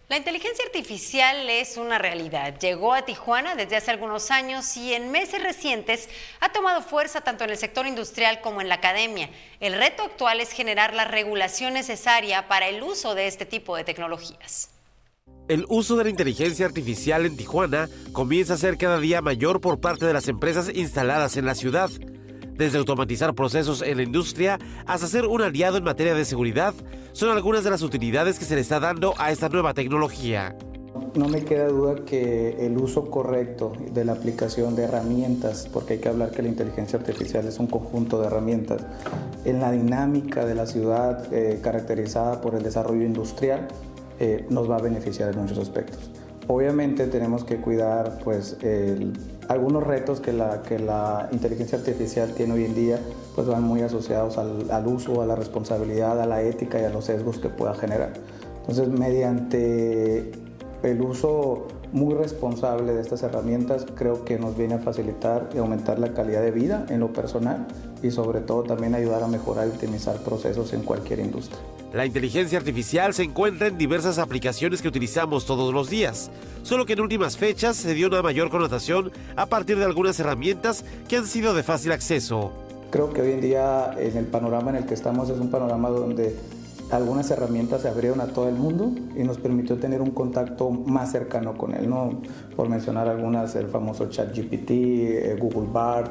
La 0.08 0.16
inteligencia 0.16 0.64
artificial 0.64 1.50
es 1.50 1.76
una 1.76 1.98
realidad. 1.98 2.56
Llegó 2.60 2.94
a 2.94 3.04
Tijuana 3.04 3.56
desde 3.56 3.74
hace 3.74 3.90
algunos 3.90 4.30
años 4.30 4.76
y 4.76 4.94
en 4.94 5.10
meses 5.10 5.42
recientes 5.42 6.08
ha 6.38 6.52
tomado 6.52 6.80
fuerza 6.80 7.22
tanto 7.22 7.42
en 7.42 7.50
el 7.50 7.56
sector 7.56 7.88
industrial 7.88 8.40
como 8.40 8.60
en 8.60 8.68
la 8.68 8.76
academia. 8.76 9.30
El 9.58 9.72
reto 9.72 10.04
actual 10.04 10.40
es 10.40 10.52
generar 10.52 10.94
la 10.94 11.06
regulación 11.06 11.74
necesaria 11.74 12.46
para 12.46 12.68
el 12.68 12.84
uso 12.84 13.16
de 13.16 13.26
este 13.26 13.46
tipo 13.46 13.76
de 13.76 13.82
tecnologías. 13.82 14.70
El 15.48 15.64
uso 15.68 15.96
de 15.96 16.04
la 16.04 16.10
inteligencia 16.10 16.66
artificial 16.66 17.26
en 17.26 17.36
Tijuana 17.36 17.88
comienza 18.12 18.54
a 18.54 18.58
ser 18.58 18.78
cada 18.78 19.00
día 19.00 19.22
mayor 19.22 19.60
por 19.60 19.80
parte 19.80 20.06
de 20.06 20.12
las 20.12 20.28
empresas 20.28 20.70
instaladas 20.72 21.36
en 21.36 21.46
la 21.46 21.56
ciudad. 21.56 21.90
Desde 22.56 22.78
automatizar 22.78 23.34
procesos 23.34 23.82
en 23.82 23.98
la 23.98 24.02
industria 24.02 24.58
hasta 24.86 25.06
ser 25.06 25.26
un 25.26 25.42
aliado 25.42 25.76
en 25.76 25.84
materia 25.84 26.14
de 26.14 26.24
seguridad, 26.24 26.74
son 27.12 27.30
algunas 27.30 27.64
de 27.64 27.70
las 27.70 27.82
utilidades 27.82 28.38
que 28.38 28.46
se 28.46 28.54
le 28.54 28.62
está 28.62 28.80
dando 28.80 29.14
a 29.18 29.30
esta 29.30 29.48
nueva 29.48 29.74
tecnología. 29.74 30.56
No 31.14 31.28
me 31.28 31.44
queda 31.44 31.68
duda 31.68 32.04
que 32.06 32.66
el 32.66 32.78
uso 32.78 33.10
correcto 33.10 33.72
de 33.92 34.04
la 34.04 34.12
aplicación 34.12 34.74
de 34.74 34.84
herramientas, 34.84 35.68
porque 35.70 35.94
hay 35.94 35.98
que 35.98 36.08
hablar 36.08 36.30
que 36.30 36.42
la 36.42 36.48
inteligencia 36.48 36.98
artificial 36.98 37.46
es 37.46 37.58
un 37.58 37.66
conjunto 37.66 38.20
de 38.20 38.28
herramientas, 38.28 38.82
en 39.44 39.60
la 39.60 39.72
dinámica 39.72 40.46
de 40.46 40.54
la 40.54 40.66
ciudad 40.66 41.32
eh, 41.32 41.60
caracterizada 41.62 42.40
por 42.40 42.54
el 42.54 42.62
desarrollo 42.62 43.02
industrial, 43.02 43.68
eh, 44.18 44.46
nos 44.48 44.70
va 44.70 44.76
a 44.76 44.80
beneficiar 44.80 45.34
en 45.34 45.42
muchos 45.42 45.58
aspectos. 45.58 46.10
Obviamente 46.48 47.08
tenemos 47.08 47.42
que 47.42 47.56
cuidar 47.56 48.18
pues, 48.22 48.56
algunos 49.48 49.82
retos 49.82 50.20
que 50.20 50.32
la, 50.32 50.62
que 50.62 50.78
la 50.78 51.28
inteligencia 51.32 51.78
artificial 51.78 52.32
tiene 52.34 52.54
hoy 52.54 52.64
en 52.64 52.74
día, 52.74 53.00
pues 53.34 53.48
van 53.48 53.64
muy 53.64 53.82
asociados 53.82 54.38
al, 54.38 54.70
al, 54.70 54.86
uso, 54.86 55.22
a 55.22 55.26
la 55.26 55.34
responsabilidad, 55.34 56.20
a 56.20 56.26
la 56.26 56.42
ética 56.42 56.80
y 56.80 56.84
a 56.84 56.90
los 56.90 57.06
sesgos 57.06 57.38
que 57.38 57.48
pueda 57.48 57.74
generar. 57.74 58.12
Entonces, 58.60 58.88
mediante 58.88 60.30
el 60.82 61.00
uso 61.00 61.66
muy 61.92 62.14
responsable 62.14 62.94
de 62.94 63.00
estas 63.00 63.22
herramientas, 63.22 63.86
creo 63.94 64.24
que 64.24 64.38
nos 64.38 64.56
viene 64.56 64.74
a 64.74 64.78
facilitar 64.78 65.48
y 65.54 65.58
aumentar 65.58 65.98
la 65.98 66.12
calidad 66.12 66.42
de 66.42 66.50
vida 66.50 66.86
en 66.88 67.00
lo 67.00 67.12
personal 67.12 67.66
y 68.02 68.10
sobre 68.10 68.40
todo 68.40 68.62
también 68.62 68.94
ayudar 68.94 69.22
a 69.22 69.28
mejorar 69.28 69.66
y 69.66 69.70
optimizar 69.70 70.16
procesos 70.18 70.72
en 70.72 70.82
cualquier 70.82 71.20
industria. 71.20 71.60
La 71.96 72.04
inteligencia 72.04 72.58
artificial 72.58 73.14
se 73.14 73.22
encuentra 73.22 73.68
en 73.68 73.78
diversas 73.78 74.18
aplicaciones 74.18 74.82
que 74.82 74.88
utilizamos 74.88 75.46
todos 75.46 75.72
los 75.72 75.88
días, 75.88 76.30
solo 76.62 76.84
que 76.84 76.92
en 76.92 77.00
últimas 77.00 77.38
fechas 77.38 77.74
se 77.74 77.94
dio 77.94 78.08
una 78.08 78.20
mayor 78.20 78.50
connotación 78.50 79.10
a 79.34 79.46
partir 79.46 79.78
de 79.78 79.86
algunas 79.86 80.20
herramientas 80.20 80.84
que 81.08 81.16
han 81.16 81.26
sido 81.26 81.54
de 81.54 81.62
fácil 81.62 81.92
acceso. 81.92 82.52
Creo 82.90 83.14
que 83.14 83.22
hoy 83.22 83.32
en 83.32 83.40
día 83.40 83.94
en 83.98 84.14
el 84.14 84.26
panorama 84.26 84.68
en 84.72 84.76
el 84.76 84.84
que 84.84 84.92
estamos 84.92 85.30
es 85.30 85.38
un 85.38 85.50
panorama 85.50 85.88
donde 85.88 86.36
algunas 86.90 87.30
herramientas 87.30 87.80
se 87.80 87.88
abrieron 87.88 88.20
a 88.20 88.26
todo 88.26 88.50
el 88.50 88.56
mundo 88.56 88.92
y 89.16 89.24
nos 89.24 89.38
permitió 89.38 89.78
tener 89.78 90.02
un 90.02 90.10
contacto 90.10 90.68
más 90.68 91.12
cercano 91.12 91.56
con 91.56 91.72
él, 91.72 91.88
¿no? 91.88 92.20
Por 92.56 92.68
mencionar 92.68 93.08
algunas, 93.08 93.56
el 93.56 93.68
famoso 93.68 94.10
ChatGPT, 94.10 94.70
eh, 94.70 95.36
Google 95.40 95.70
Bard, 95.72 96.10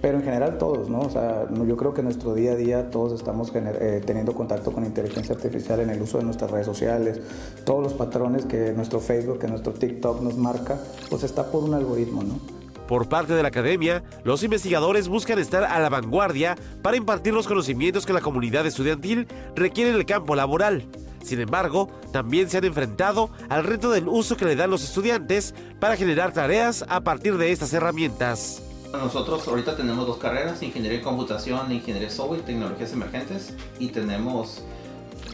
pero 0.00 0.18
en 0.18 0.24
general 0.24 0.58
todos, 0.58 0.88
¿no? 0.88 1.00
O 1.00 1.10
sea, 1.10 1.46
yo 1.50 1.76
creo 1.76 1.94
que 1.94 2.00
en 2.00 2.06
nuestro 2.06 2.34
día 2.34 2.52
a 2.52 2.56
día 2.56 2.90
todos 2.90 3.12
estamos 3.12 3.52
eh, 3.54 4.02
teniendo 4.04 4.34
contacto 4.34 4.72
con 4.72 4.84
inteligencia 4.84 5.34
artificial 5.34 5.80
en 5.80 5.90
el 5.90 6.00
uso 6.00 6.18
de 6.18 6.24
nuestras 6.24 6.50
redes 6.50 6.66
sociales, 6.66 7.20
todos 7.64 7.82
los 7.82 7.92
patrones 7.94 8.44
que 8.44 8.72
nuestro 8.72 9.00
Facebook, 9.00 9.38
que 9.38 9.48
nuestro 9.48 9.72
TikTok 9.72 10.20
nos 10.22 10.36
marca, 10.36 10.78
pues 11.10 11.24
está 11.24 11.50
por 11.50 11.64
un 11.64 11.74
algoritmo, 11.74 12.22
¿no? 12.22 12.38
Por 12.86 13.08
parte 13.08 13.34
de 13.34 13.42
la 13.42 13.48
academia, 13.48 14.02
los 14.24 14.42
investigadores 14.42 15.08
buscan 15.08 15.38
estar 15.38 15.62
a 15.64 15.78
la 15.78 15.90
vanguardia 15.90 16.56
para 16.80 16.96
impartir 16.96 17.34
los 17.34 17.46
conocimientos 17.46 18.06
que 18.06 18.14
la 18.14 18.22
comunidad 18.22 18.66
estudiantil 18.66 19.28
requiere 19.54 19.90
en 19.90 19.96
el 19.96 20.06
campo 20.06 20.34
laboral. 20.34 20.86
Sin 21.22 21.38
embargo, 21.40 21.90
también 22.12 22.48
se 22.48 22.56
han 22.56 22.64
enfrentado 22.64 23.28
al 23.50 23.64
reto 23.64 23.90
del 23.90 24.08
uso 24.08 24.38
que 24.38 24.46
le 24.46 24.56
dan 24.56 24.70
los 24.70 24.84
estudiantes 24.84 25.54
para 25.78 25.96
generar 25.96 26.32
tareas 26.32 26.86
a 26.88 27.02
partir 27.02 27.36
de 27.36 27.52
estas 27.52 27.74
herramientas. 27.74 28.62
Nosotros 28.92 29.46
ahorita 29.46 29.76
tenemos 29.76 30.06
dos 30.06 30.16
carreras, 30.16 30.62
ingeniería 30.62 30.98
en 30.98 31.04
computación, 31.04 31.70
ingeniería 31.70 32.08
software 32.08 32.40
y 32.40 32.42
tecnologías 32.44 32.92
emergentes 32.92 33.52
y 33.78 33.88
tenemos 33.88 34.62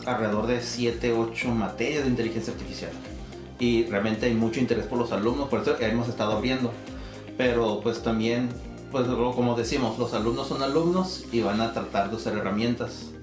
alrededor 0.06 0.48
de 0.48 0.60
7, 0.60 1.12
8 1.12 1.48
materias 1.50 2.02
de 2.02 2.10
inteligencia 2.10 2.52
artificial. 2.52 2.90
Y 3.60 3.84
realmente 3.84 4.26
hay 4.26 4.34
mucho 4.34 4.58
interés 4.58 4.86
por 4.86 4.98
los 4.98 5.12
alumnos, 5.12 5.48
por 5.48 5.60
eso 5.60 5.76
hemos 5.78 6.08
estado 6.08 6.32
abriendo. 6.32 6.72
Pero 7.38 7.80
pues 7.80 8.02
también, 8.02 8.48
pues 8.90 9.06
como 9.06 9.54
decimos, 9.54 9.98
los 9.98 10.14
alumnos 10.14 10.48
son 10.48 10.62
alumnos 10.62 11.24
y 11.30 11.40
van 11.40 11.60
a 11.60 11.72
tratar 11.72 12.10
de 12.10 12.16
usar 12.16 12.36
herramientas 12.36 13.13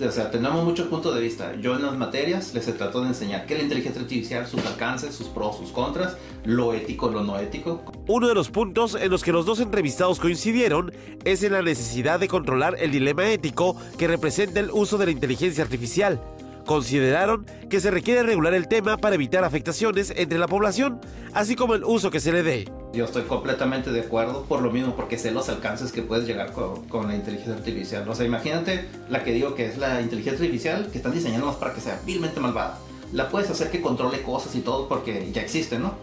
o 0.00 0.12
sea, 0.12 0.30
tenemos 0.30 0.64
muchos 0.64 0.86
puntos 0.86 1.14
de 1.14 1.20
vista. 1.20 1.54
Yo 1.60 1.74
en 1.74 1.82
las 1.82 1.96
materias 1.96 2.54
les 2.54 2.68
he 2.68 2.72
tratado 2.72 3.02
de 3.02 3.08
enseñar 3.08 3.46
qué 3.46 3.54
es 3.54 3.60
la 3.60 3.64
inteligencia 3.64 4.00
artificial, 4.00 4.46
sus 4.46 4.64
alcances, 4.64 5.14
sus 5.14 5.28
pros, 5.28 5.56
sus 5.56 5.70
contras, 5.70 6.16
lo 6.44 6.72
ético, 6.72 7.08
lo 7.08 7.24
no 7.24 7.38
ético. 7.38 7.82
Uno 8.06 8.28
de 8.28 8.34
los 8.34 8.50
puntos 8.50 8.94
en 8.94 9.10
los 9.10 9.24
que 9.24 9.32
los 9.32 9.44
dos 9.44 9.60
entrevistados 9.60 10.20
coincidieron 10.20 10.92
es 11.24 11.42
en 11.42 11.52
la 11.52 11.62
necesidad 11.62 12.20
de 12.20 12.28
controlar 12.28 12.76
el 12.78 12.92
dilema 12.92 13.28
ético 13.28 13.76
que 13.96 14.06
representa 14.06 14.60
el 14.60 14.70
uso 14.70 14.98
de 14.98 15.06
la 15.06 15.12
inteligencia 15.12 15.64
artificial 15.64 16.20
consideraron 16.68 17.46
que 17.70 17.80
se 17.80 17.90
requiere 17.90 18.22
regular 18.22 18.52
el 18.52 18.68
tema 18.68 18.98
para 18.98 19.14
evitar 19.14 19.42
afectaciones 19.42 20.12
entre 20.14 20.38
la 20.38 20.46
población, 20.46 21.00
así 21.32 21.56
como 21.56 21.74
el 21.74 21.82
uso 21.82 22.10
que 22.10 22.20
se 22.20 22.30
le 22.30 22.42
dé. 22.42 22.70
Yo 22.92 23.06
estoy 23.06 23.22
completamente 23.22 23.90
de 23.90 24.02
acuerdo 24.02 24.42
por 24.42 24.60
lo 24.60 24.70
mismo, 24.70 24.94
porque 24.94 25.16
sé 25.16 25.30
los 25.30 25.48
alcances 25.48 25.92
que 25.92 26.02
puedes 26.02 26.26
llegar 26.26 26.52
con, 26.52 27.08
la 27.08 27.14
inteligencia 27.16 27.54
artificial. 27.54 28.06
O 28.06 28.14
sea, 28.14 28.26
imagínate 28.26 28.86
la 29.08 29.24
que 29.24 29.32
digo 29.32 29.54
que 29.54 29.64
es 29.64 29.78
la 29.78 30.02
inteligencia 30.02 30.44
artificial 30.44 30.90
que 30.92 30.98
están 30.98 31.14
diseñando 31.14 31.46
más 31.46 31.56
para 31.56 31.72
que 31.72 31.80
sea 31.80 32.02
vilmente 32.04 32.38
malvada. 32.38 32.78
La 33.14 33.30
puedes 33.30 33.48
hacer 33.48 33.70
que 33.70 33.80
controle 33.80 34.20
cosas 34.20 34.54
y 34.54 34.60
todo 34.60 34.88
porque 34.88 35.30
ya 35.32 35.40
existe, 35.40 35.78
¿no? 35.78 35.94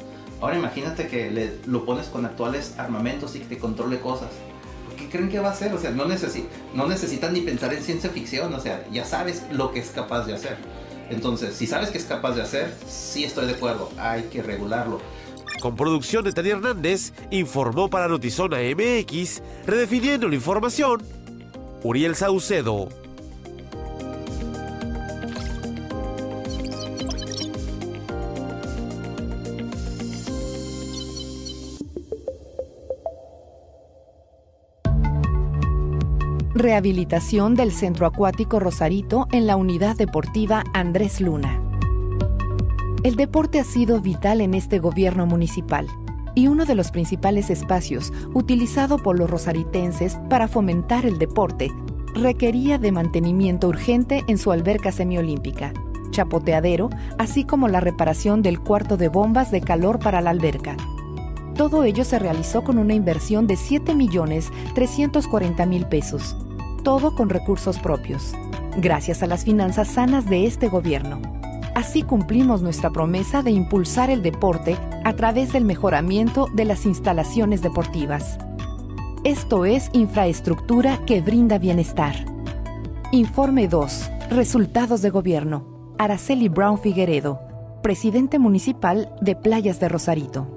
Ahora 0.42 0.58
imagínate 0.58 1.08
que 1.08 1.30
le, 1.30 1.60
lo 1.68 1.86
pones 1.86 2.08
con 2.08 2.26
actuales 2.26 2.74
armamentos 2.80 3.36
y 3.36 3.40
que 3.40 3.46
te 3.46 3.58
controle 3.60 4.00
cosas. 4.00 4.30
¿Qué 4.96 5.10
creen 5.10 5.30
que 5.30 5.40
va 5.40 5.50
a 5.50 5.52
hacer? 5.52 5.74
O 5.74 5.80
sea, 5.80 5.92
no, 5.92 6.06
no 6.06 6.88
necesitan 6.88 7.34
ni 7.34 7.42
pensar 7.42 7.74
en 7.74 7.84
ciencia 7.84 8.10
ficción, 8.10 8.54
o 8.54 8.60
sea, 8.60 8.86
ya 8.92 9.06
sabes 9.06 9.44
lo 9.52 9.72
que 9.72 9.80
es 9.80 9.90
capaz 9.90 10.26
de 10.26 10.34
hacer. 10.34 10.58
Entonces, 11.10 11.56
si 11.56 11.68
sabes 11.68 11.90
que 11.90 11.98
es 11.98 12.06
capaz 12.06 12.36
de 12.36 12.42
hacer, 12.42 12.74
sí 12.88 13.24
estoy 13.24 13.46
de 13.46 13.54
acuerdo, 13.54 13.92
hay 13.98 14.24
que 14.24 14.42
regularlo. 14.42 15.00
Con 15.62 15.76
producción 15.76 16.24
de 16.24 16.34
Tania 16.34 16.54
Hernández, 16.54 17.14
informó 17.32 17.90
para 17.90 18.08
Notizona 18.08 18.58
MX, 18.58 19.42
redefiniendo 19.66 20.28
la 20.28 20.36
información, 20.36 21.02
Uriel 21.84 22.16
Saucedo. 22.16 23.05
Rehabilitación 36.66 37.54
del 37.54 37.72
Centro 37.72 38.08
Acuático 38.08 38.60
Rosarito 38.60 39.28
en 39.32 39.46
la 39.46 39.56
Unidad 39.56 39.96
Deportiva 39.96 40.64
Andrés 40.74 41.22
Luna. 41.22 41.62
El 43.04 43.16
deporte 43.16 43.60
ha 43.60 43.64
sido 43.64 44.02
vital 44.02 44.42
en 44.42 44.56
este 44.56 44.80
gobierno 44.80 45.28
municipal 45.28 45.86
y 46.34 46.48
uno 46.48 46.66
de 46.66 46.74
los 46.74 46.90
principales 46.90 47.52
espacios 47.52 48.12
utilizado 48.34 48.98
por 48.98 49.20
los 49.20 49.30
rosaritenses 49.30 50.18
para 50.28 50.48
fomentar 50.48 51.06
el 51.06 51.20
deporte 51.20 51.72
requería 52.16 52.80
de 52.80 52.92
mantenimiento 52.92 53.68
urgente 53.68 54.24
en 54.28 54.40
su 54.40 54.52
alberca 54.52 54.92
semiolímpica, 54.92 55.72
chapoteadero, 56.10 56.90
así 57.20 57.44
como 57.44 57.68
la 57.68 57.80
reparación 57.80 58.42
del 58.42 58.60
cuarto 58.60 58.98
de 58.98 59.10
bombas 59.10 59.52
de 59.52 59.62
calor 59.62 60.00
para 60.00 60.20
la 60.20 60.32
alberca. 60.32 60.76
Todo 61.56 61.84
ello 61.84 62.04
se 62.04 62.18
realizó 62.18 62.64
con 62.64 62.80
una 62.80 62.96
inversión 62.96 63.46
de 63.46 63.54
7.340.000 63.54 65.90
pesos 65.90 66.36
todo 66.86 67.16
con 67.16 67.30
recursos 67.30 67.80
propios, 67.80 68.34
gracias 68.78 69.24
a 69.24 69.28
las 69.28 69.44
finanzas 69.44 69.88
sanas 69.88 70.30
de 70.30 70.46
este 70.46 70.70
gobierno. 70.70 71.20
Así 71.74 72.04
cumplimos 72.04 72.62
nuestra 72.62 72.92
promesa 72.92 73.42
de 73.42 73.50
impulsar 73.50 74.12
el 74.12 74.22
deporte 74.22 74.78
a 75.04 75.14
través 75.16 75.52
del 75.52 75.66
mejoramiento 75.66 76.48
de 76.54 76.64
las 76.64 76.86
instalaciones 76.86 77.64
deportivas. 77.64 78.38
Esto 79.24 79.66
es 79.66 79.90
infraestructura 79.94 81.04
que 81.08 81.22
brinda 81.22 81.58
bienestar. 81.58 82.16
Informe 83.12 83.68
2. 83.68 84.12
Resultados 84.30 85.02
de 85.02 85.10
gobierno. 85.10 85.96
Araceli 85.98 86.50
Brown 86.50 86.78
Figueredo, 86.78 87.40
presidente 87.82 88.38
municipal 88.38 89.12
de 89.22 89.36
Playas 89.36 89.80
de 89.80 89.90
Rosarito. 89.90 90.55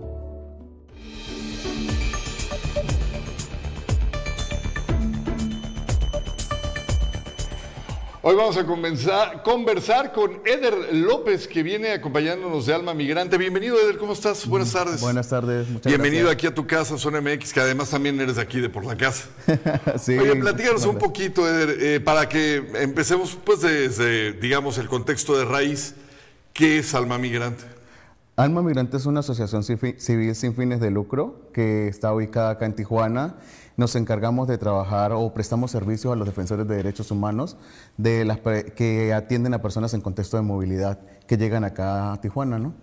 Hoy 8.31 8.37
vamos 8.37 8.59
a 8.59 8.67
comenzar, 8.67 9.43
conversar 9.43 10.13
con 10.13 10.43
Eder 10.45 10.93
López, 10.93 11.49
que 11.49 11.63
viene 11.63 11.93
acompañándonos 11.93 12.67
de 12.67 12.75
Alma 12.75 12.93
Migrante. 12.93 13.39
Bienvenido, 13.39 13.81
Eder, 13.81 13.97
¿cómo 13.97 14.13
estás? 14.13 14.47
Buenas 14.47 14.71
tardes. 14.71 15.01
Buenas 15.01 15.31
tardes, 15.31 15.67
muchas 15.67 15.91
Bienvenido 15.91 16.29
aquí 16.29 16.47
a 16.47 16.55
tu 16.55 16.67
casa, 16.67 16.99
Zona 16.99 17.23
MX, 17.23 17.55
que 17.55 17.61
además 17.61 17.89
también 17.89 18.21
eres 18.21 18.37
de 18.37 18.43
aquí, 18.43 18.61
de 18.61 18.69
por 18.69 18.85
la 18.85 18.99
casa. 18.99 19.31
sí. 19.99 20.19
Oye, 20.19 20.37
platícanos 20.37 20.85
un 20.85 20.99
poquito, 20.99 21.49
Eder, 21.49 21.79
eh, 21.81 22.01
para 22.01 22.29
que 22.29 22.71
empecemos, 22.75 23.35
pues, 23.43 23.63
desde, 23.63 24.35
digamos, 24.35 24.77
el 24.77 24.89
contexto 24.89 25.35
de 25.39 25.47
raíz. 25.47 25.95
¿Qué 26.53 26.81
es 26.81 26.95
Alma 26.95 27.17
Migrante? 27.17 27.65
Alma 28.37 28.61
Migrante 28.61 28.99
es 28.99 29.07
una 29.07 29.21
asociación 29.21 29.65
civil 29.65 30.35
sin 30.35 30.55
fines 30.55 30.81
de 30.81 30.91
lucro 30.91 31.49
que 31.55 31.89
está 31.89 32.13
ubicada 32.13 32.51
acá 32.51 32.67
en 32.67 32.75
Tijuana. 32.75 33.37
Nos 33.79 33.95
encargamos 33.95 34.49
de 34.49 34.59
trabajar 34.59 35.13
o 35.13 35.33
prestamos 35.33 35.71
servicios 35.71 36.13
a 36.13 36.17
los 36.17 36.27
defensores 36.27 36.67
de 36.67 36.75
derechos 36.75 37.13
humanos 37.13 37.57
de 37.97 38.25
las 38.25 38.41
que 38.75 39.15
atienden 39.15 39.55
a 39.55 39.63
personas 39.63 39.95
en 39.95 40.01
contexto 40.01 40.37
de 40.37 40.43
movilidad 40.43 40.99
que 41.29 41.37
llegan 41.37 41.63
acá 41.63 42.13
a 42.13 42.21
Tijuana. 42.21 42.59
¿no? 42.59 42.75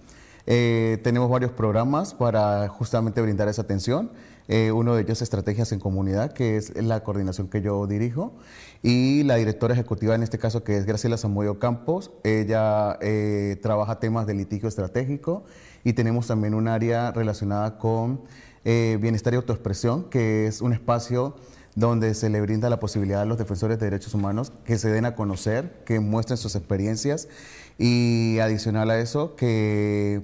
Eh, 0.46 1.02
tenemos 1.04 1.30
varios 1.30 1.52
programas 1.52 2.14
para 2.14 2.70
justamente 2.70 3.22
brindar 3.22 3.50
esa 3.50 3.64
atención. 3.64 4.10
Eh, 4.48 4.72
uno 4.72 4.96
de 4.96 5.02
ellos 5.02 5.18
es 5.18 5.24
Estrategias 5.24 5.74
en 5.74 5.82
Comunidad, 5.82 6.32
que 6.32 6.56
es 6.56 6.74
la 6.82 7.04
coordinación 7.04 7.50
que 7.50 7.62
yo 7.62 7.88
dirijo. 7.88 8.34
Y 8.82 9.24
la 9.24 9.36
directora 9.36 9.74
ejecutiva 9.74 10.16
en 10.16 10.24
este 10.24 10.38
caso, 10.38 10.64
que 10.64 10.78
es 10.78 10.86
Graciela 10.86 11.18
Samudio 11.18 11.60
Campos, 11.60 12.12
ella 12.24 12.98
eh, 13.02 13.60
trabaja 13.62 14.00
temas 14.00 14.28
de 14.28 14.36
litigio 14.36 14.70
estratégico 14.70 15.44
y 15.84 15.92
tenemos 15.92 16.28
también 16.28 16.54
un 16.54 16.70
área 16.70 17.12
relacionada 17.12 17.78
con 17.78 18.22
bienestar 18.66 19.34
y 19.34 19.38
autoexpresión, 19.38 20.06
que 20.10 20.48
es 20.48 20.62
un 20.62 20.74
espacio 20.74 21.36
donde 21.76 22.14
se 22.14 22.30
le 22.30 22.42
brinda 22.42 22.70
la 22.70 22.80
posibilidad 22.80 23.22
a 23.22 23.26
los 23.26 23.38
defensores 23.38 23.78
de 23.80 23.86
derechos 23.86 24.14
humanos 24.14 24.52
que 24.64 24.78
se 24.78 24.90
den 24.90 25.06
a 25.06 25.16
conocer, 25.16 25.84
que 25.86 26.00
muestren 26.00 26.38
sus 26.38 26.56
experiencias 26.56 27.28
y 27.78 28.40
adicional 28.40 28.90
a 28.90 29.00
eso, 29.00 29.36
que 29.36 30.24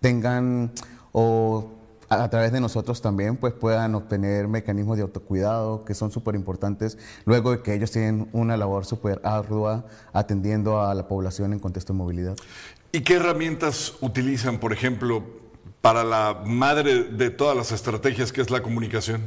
tengan 0.00 0.72
o 1.12 1.70
a 2.08 2.28
través 2.28 2.52
de 2.52 2.60
nosotros 2.60 3.00
también 3.00 3.36
pues 3.36 3.54
puedan 3.54 3.94
obtener 3.94 4.48
mecanismos 4.48 4.96
de 4.96 5.02
autocuidado 5.02 5.84
que 5.84 5.94
son 5.94 6.10
súper 6.10 6.34
importantes 6.34 6.98
luego 7.24 7.52
de 7.52 7.62
que 7.62 7.74
ellos 7.74 7.90
tienen 7.90 8.28
una 8.32 8.56
labor 8.56 8.84
súper 8.84 9.20
ardua 9.24 9.86
atendiendo 10.12 10.82
a 10.82 10.94
la 10.94 11.08
población 11.08 11.52
en 11.52 11.58
contexto 11.58 11.92
de 11.92 11.98
movilidad. 11.98 12.36
¿Y 12.92 13.00
qué 13.00 13.14
herramientas 13.14 13.94
utilizan, 14.00 14.58
por 14.58 14.74
ejemplo, 14.74 15.41
para 15.82 16.04
la 16.04 16.42
madre 16.46 17.02
de 17.02 17.30
todas 17.30 17.56
las 17.56 17.72
estrategias 17.72 18.32
que 18.32 18.40
es 18.40 18.50
la 18.50 18.62
comunicación? 18.62 19.20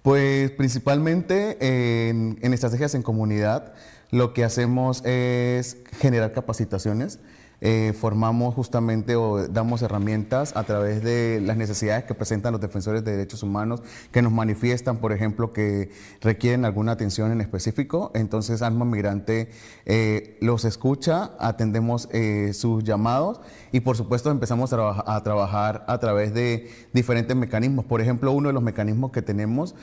Pues 0.00 0.52
principalmente 0.52 2.08
en, 2.08 2.38
estrategias 2.54 2.94
en 2.94 3.02
comunidad 3.02 3.74
lo 4.12 4.32
que 4.32 4.44
hacemos 4.44 5.04
es 5.04 5.78
generar 5.98 6.32
capacitaciones 6.32 7.18
eh, 7.62 7.94
formamos 7.98 8.54
justamente 8.54 9.16
o 9.16 9.48
damos 9.48 9.80
herramientas 9.80 10.54
a 10.56 10.64
través 10.64 11.02
de 11.02 11.40
las 11.42 11.56
necesidades 11.56 12.04
que 12.04 12.14
presentan 12.14 12.52
los 12.52 12.60
defensores 12.60 13.02
de 13.02 13.12
derechos 13.12 13.42
humanos, 13.42 13.82
que 14.12 14.20
nos 14.20 14.32
manifiestan, 14.32 14.98
por 14.98 15.12
ejemplo, 15.12 15.52
que 15.52 15.90
requieren 16.20 16.66
alguna 16.66 16.92
atención 16.92 17.32
en 17.32 17.40
específico. 17.40 18.10
Entonces, 18.14 18.60
Alma 18.60 18.84
Migrante 18.84 19.48
eh, 19.86 20.36
los 20.42 20.66
escucha, 20.66 21.32
atendemos 21.38 22.08
eh, 22.12 22.50
sus 22.52 22.84
llamados 22.84 23.40
y, 23.72 23.80
por 23.80 23.96
supuesto, 23.96 24.30
empezamos 24.30 24.72
a, 24.74 25.22
trabajar 25.22 25.84
a 25.88 25.98
través 25.98 26.34
de 26.34 26.70
diferentes 26.92 27.34
mecanismos. 27.34 27.86
Por 27.86 28.00
ejemplo, 28.00 28.32
uno 28.32 28.48
de 28.48 28.52
los 28.52 28.62
mecanismos 28.62 29.12
que 29.12 29.22
tenemos 29.22 29.74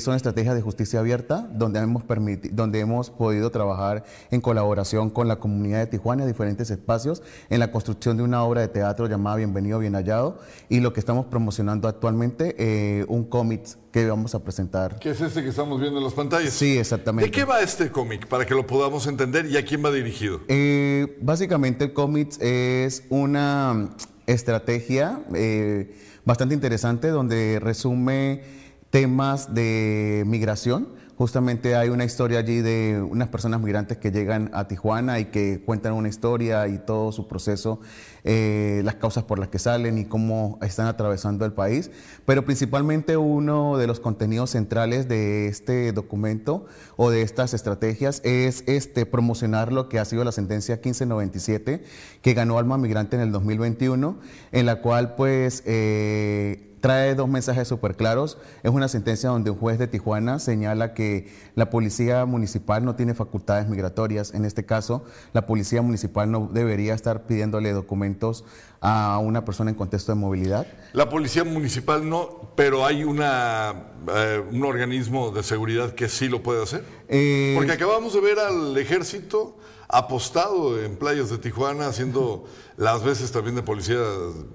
son 0.00 0.14
estrategias 0.14 0.54
de 0.54 0.62
justicia 0.62 1.00
abierta, 1.00 1.48
donde 1.52 1.80
hemos, 1.80 2.02
donde 2.52 2.80
hemos 2.80 3.10
podido 3.10 3.50
trabajar 3.50 4.04
en 4.30 4.40
colaboración 4.40 5.10
con 5.10 5.28
la 5.28 5.36
comunidad 5.36 5.78
de 5.78 5.86
Tijuana, 5.86 6.26
diferentes 6.26 6.70
espacios 6.70 7.03
en 7.50 7.60
la 7.60 7.70
construcción 7.70 8.16
de 8.16 8.22
una 8.22 8.42
obra 8.42 8.62
de 8.62 8.68
teatro 8.68 9.06
llamada 9.06 9.36
Bienvenido, 9.36 9.78
Bien 9.78 9.94
Hallado 9.94 10.38
y 10.68 10.80
lo 10.80 10.92
que 10.92 11.00
estamos 11.00 11.26
promocionando 11.26 11.88
actualmente, 11.88 12.54
eh, 12.58 13.04
un 13.08 13.24
cómic 13.24 13.62
que 13.92 14.06
vamos 14.06 14.34
a 14.34 14.42
presentar. 14.42 14.98
¿Qué 14.98 15.10
es 15.10 15.20
este 15.20 15.42
que 15.42 15.50
estamos 15.50 15.80
viendo 15.80 15.98
en 15.98 16.04
las 16.04 16.14
pantallas? 16.14 16.52
Sí, 16.52 16.78
exactamente. 16.78 17.30
¿De 17.30 17.30
qué 17.30 17.44
va 17.44 17.60
este 17.60 17.90
cómic 17.90 18.26
para 18.26 18.46
que 18.46 18.54
lo 18.54 18.66
podamos 18.66 19.06
entender 19.06 19.46
y 19.46 19.56
a 19.56 19.64
quién 19.64 19.84
va 19.84 19.90
dirigido? 19.90 20.40
Eh, 20.48 21.18
básicamente 21.20 21.84
el 21.84 21.92
cómic 21.92 22.40
es 22.40 23.04
una 23.10 23.90
estrategia 24.26 25.22
eh, 25.34 25.94
bastante 26.24 26.54
interesante 26.54 27.08
donde 27.08 27.60
resume 27.60 28.42
temas 28.90 29.54
de 29.54 30.24
migración 30.26 30.88
Justamente 31.16 31.76
hay 31.76 31.90
una 31.90 32.04
historia 32.04 32.40
allí 32.40 32.60
de 32.60 33.00
unas 33.00 33.28
personas 33.28 33.60
migrantes 33.60 33.98
que 33.98 34.10
llegan 34.10 34.50
a 34.52 34.66
Tijuana 34.66 35.20
y 35.20 35.26
que 35.26 35.62
cuentan 35.64 35.92
una 35.92 36.08
historia 36.08 36.66
y 36.66 36.78
todo 36.78 37.12
su 37.12 37.28
proceso, 37.28 37.78
eh, 38.24 38.80
las 38.84 38.94
causas 38.94 39.24
por 39.24 39.38
las 39.38 39.48
que 39.48 39.58
salen 39.58 39.98
y 39.98 40.06
cómo 40.06 40.58
están 40.62 40.86
atravesando 40.86 41.44
el 41.44 41.52
país. 41.52 41.90
Pero 42.24 42.44
principalmente 42.44 43.16
uno 43.16 43.76
de 43.76 43.86
los 43.86 44.00
contenidos 44.00 44.50
centrales 44.50 45.08
de 45.08 45.46
este 45.48 45.92
documento 45.92 46.66
o 46.96 47.10
de 47.10 47.22
estas 47.22 47.54
estrategias 47.54 48.22
es 48.24 48.64
este, 48.66 49.06
promocionar 49.06 49.72
lo 49.72 49.88
que 49.88 49.98
ha 49.98 50.04
sido 50.04 50.24
la 50.24 50.32
sentencia 50.32 50.76
1597 50.76 51.84
que 52.22 52.34
ganó 52.34 52.58
Alma 52.58 52.78
Migrante 52.78 53.16
en 53.16 53.22
el 53.22 53.32
2021, 53.32 54.18
en 54.52 54.66
la 54.66 54.80
cual 54.80 55.14
pues... 55.16 55.62
Eh, 55.66 56.70
trae 56.84 57.14
dos 57.14 57.30
mensajes 57.30 57.66
súper 57.66 57.96
claros. 57.96 58.36
Es 58.62 58.70
una 58.70 58.88
sentencia 58.88 59.30
donde 59.30 59.48
un 59.48 59.56
juez 59.56 59.78
de 59.78 59.86
Tijuana 59.86 60.38
señala 60.38 60.92
que 60.92 61.32
la 61.54 61.70
policía 61.70 62.26
municipal 62.26 62.84
no 62.84 62.94
tiene 62.94 63.14
facultades 63.14 63.70
migratorias. 63.70 64.34
En 64.34 64.44
este 64.44 64.66
caso, 64.66 65.02
la 65.32 65.46
policía 65.46 65.80
municipal 65.80 66.30
no 66.30 66.50
debería 66.52 66.92
estar 66.92 67.22
pidiéndole 67.22 67.72
documentos 67.72 68.13
a 68.80 69.18
una 69.18 69.44
persona 69.44 69.70
en 69.70 69.76
contexto 69.76 70.12
de 70.12 70.16
movilidad. 70.16 70.66
La 70.92 71.08
policía 71.08 71.42
municipal 71.42 72.08
no, 72.08 72.52
pero 72.54 72.84
hay 72.84 73.02
una, 73.02 73.92
eh, 74.14 74.42
un 74.52 74.64
organismo 74.64 75.30
de 75.30 75.42
seguridad 75.42 75.94
que 75.94 76.08
sí 76.08 76.28
lo 76.28 76.42
puede 76.42 76.62
hacer. 76.62 76.84
Eh, 77.08 77.54
Porque 77.56 77.72
acabamos 77.72 78.12
de 78.12 78.20
ver 78.20 78.38
al 78.38 78.76
ejército 78.76 79.56
apostado 79.88 80.82
en 80.82 80.96
playas 80.96 81.30
de 81.30 81.38
Tijuana 81.38 81.86
haciendo 81.86 82.44
las 82.76 83.02
veces 83.04 83.32
también 83.32 83.54
de 83.54 83.62
policía 83.62 84.02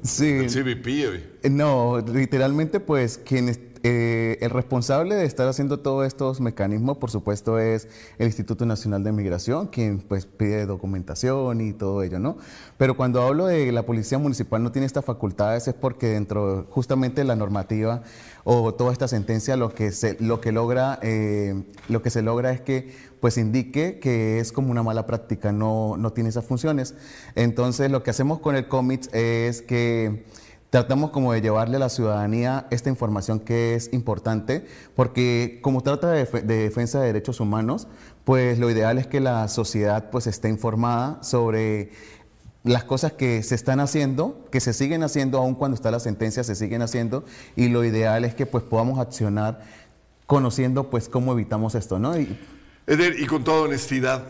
sí. 0.04 0.32
del 0.34 0.50
CBP. 0.52 1.50
No, 1.50 2.00
literalmente 2.00 2.80
pues 2.80 3.18
quien 3.18 3.50
eh, 3.84 4.38
el 4.42 4.50
responsable 4.50 5.16
de 5.16 5.26
estar 5.26 5.48
haciendo 5.48 5.80
todos 5.80 6.06
estos 6.06 6.42
mecanismos, 6.42 6.98
por 6.98 7.12
supuesto, 7.12 7.60
es 7.60 7.88
el 8.18 8.28
Instituto 8.28 8.66
Nacional 8.66 9.04
de 9.04 9.12
Migración, 9.12 9.68
quien 9.68 10.00
pues 10.00 10.26
pide 10.26 10.66
documentación 10.66 11.62
y 11.62 11.74
todo 11.74 12.04
ello, 12.04 12.20
¿no? 12.20 12.38
Pero 12.78 12.98
cuando 12.98 13.22
hablo 13.22 13.46
de 13.46 13.72
la 13.72 13.86
Policía 13.86 14.18
Municipal 14.18 14.62
no 14.62 14.72
tiene 14.72 14.86
estas 14.86 15.06
facultades 15.06 15.68
es 15.68 15.74
porque 15.74 16.08
dentro 16.08 16.68
justamente 16.70 17.22
de 17.22 17.26
la 17.26 17.36
normativa 17.36 18.04
o 18.44 18.74
toda 18.74 18.92
esta 18.92 19.08
sentencia 19.08 19.56
lo 19.56 19.74
que 19.74 19.92
se, 19.92 20.18
lo 20.20 20.42
que 20.42 20.52
logra, 20.52 21.00
eh, 21.02 21.64
lo 21.88 22.02
que 22.02 22.10
se 22.10 22.22
logra 22.22 22.52
es 22.52 22.62
que 22.62 22.94
pues 23.20 23.38
indique 23.38 24.00
que 24.00 24.40
es 24.40 24.52
como 24.52 24.72
una 24.72 24.84
mala 24.84 25.06
práctica, 25.06 25.52
no, 25.52 25.98
no 25.98 26.14
tiene 26.14 26.30
esas 26.30 26.46
funciones. 26.46 26.96
Entonces 27.36 27.92
lo 27.92 28.04
que 28.04 28.12
hacemos 28.12 28.40
con 28.40 28.56
el 28.56 28.68
cómic 28.68 29.14
es 29.14 29.62
que 29.62 30.26
tratamos 30.70 31.10
como 31.10 31.34
de 31.34 31.42
llevarle 31.42 31.78
a 31.78 31.80
la 31.80 31.90
ciudadanía 31.90 32.68
esta 32.70 32.90
información 32.90 33.40
que 33.40 33.76
es 33.76 33.92
importante, 33.92 34.68
porque 34.96 35.60
como 35.62 35.82
trata 35.82 36.12
de, 36.12 36.26
defensa 36.26 37.00
de 37.00 37.08
derechos 37.08 37.40
humanos, 37.40 37.88
pues 38.24 38.60
lo 38.60 38.70
ideal 38.70 38.98
es 38.98 39.08
que 39.08 39.20
la 39.20 39.48
sociedad 39.48 40.10
pues 40.12 40.28
esté 40.28 40.50
informada 40.50 41.22
sobre 41.24 41.92
las 42.64 42.84
cosas 42.84 43.14
que 43.14 43.42
se 43.42 43.56
están 43.56 43.80
haciendo, 43.80 44.48
que 44.52 44.60
se 44.60 44.74
siguen 44.74 45.02
haciendo 45.02 45.40
aun 45.40 45.56
cuando 45.56 45.76
está 45.76 45.90
la 45.92 46.00
sentencia, 46.00 46.44
se 46.44 46.56
siguen 46.56 46.82
haciendo, 46.82 47.24
y 47.56 47.70
lo 47.70 47.84
ideal 47.84 48.26
es 48.26 48.36
que 48.36 48.46
pues 48.46 48.64
podamos 48.64 49.00
accionar 49.00 49.62
conociendo 50.28 50.92
pues 50.92 51.10
cómo 51.10 51.32
evitamos 51.34 51.74
esto, 51.74 51.98
¿no? 51.98 52.14
Eder, 52.14 53.20
y 53.20 53.26
con 53.26 53.44
toda 53.44 53.62
honestidad, 53.62 54.24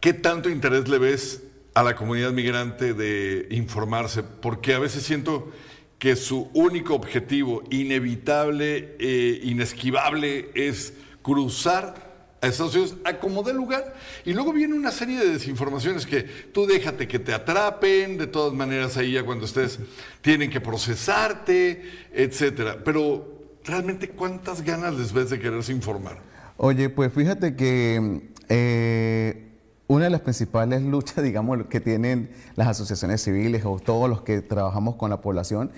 ¿qué 0.00 0.12
tanto 0.12 0.50
interés 0.50 0.88
le 0.88 0.98
ves 0.98 1.42
a 1.72 1.82
la 1.82 1.96
comunidad 1.96 2.32
migrante 2.32 2.92
de 2.92 3.46
informarse? 3.50 4.22
Porque 4.22 4.74
a 4.74 4.78
veces 4.78 5.02
siento 5.02 5.50
que 5.98 6.16
su 6.16 6.50
único 6.52 6.94
objetivo, 6.94 7.62
inevitable, 7.70 8.96
e 8.98 9.40
inesquivable, 9.44 10.50
es 10.54 10.92
cruzar 11.22 12.06
a 12.40 12.46
Estados 12.48 12.74
Unidos 12.74 12.96
a 13.04 13.18
como 13.18 13.42
lugar. 13.50 13.94
Y 14.24 14.32
luego 14.32 14.52
viene 14.52 14.74
una 14.74 14.90
serie 14.90 15.18
de 15.18 15.30
desinformaciones 15.30 16.06
que 16.06 16.22
tú 16.22 16.66
déjate 16.66 17.08
que 17.08 17.18
te 17.18 17.32
atrapen, 17.32 18.18
de 18.18 18.26
todas 18.26 18.52
maneras 18.52 18.96
ahí 18.96 19.12
ya 19.12 19.24
cuando 19.24 19.46
estés 19.46 19.78
tienen 20.20 20.50
que 20.50 20.60
procesarte, 20.60 21.82
etcétera. 22.12 22.78
Pero 22.84 23.58
realmente 23.64 24.10
cuántas 24.10 24.62
ganas 24.62 24.94
les 24.94 25.12
ves 25.12 25.30
de 25.30 25.40
quererse 25.40 25.72
informar? 25.72 26.18
Oye, 26.56 26.88
pues 26.88 27.12
fíjate 27.12 27.56
que 27.56 28.30
eh, 28.48 29.45
una 29.88 30.04
de 30.04 30.10
las 30.10 30.20
principales 30.20 30.82
luchas, 30.82 31.16
digamos, 31.24 31.66
que 31.66 31.80
tienen 31.80 32.30
las 32.54 32.68
asociaciones 32.68 33.22
civiles 33.22 33.64
o 33.64 33.78
todos 33.78 34.08
los 34.08 34.22
que 34.22 34.40
trabajamos 34.42 34.96
con 34.96 35.10
la 35.10 35.20
población 35.20 35.70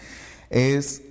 es 0.50 1.02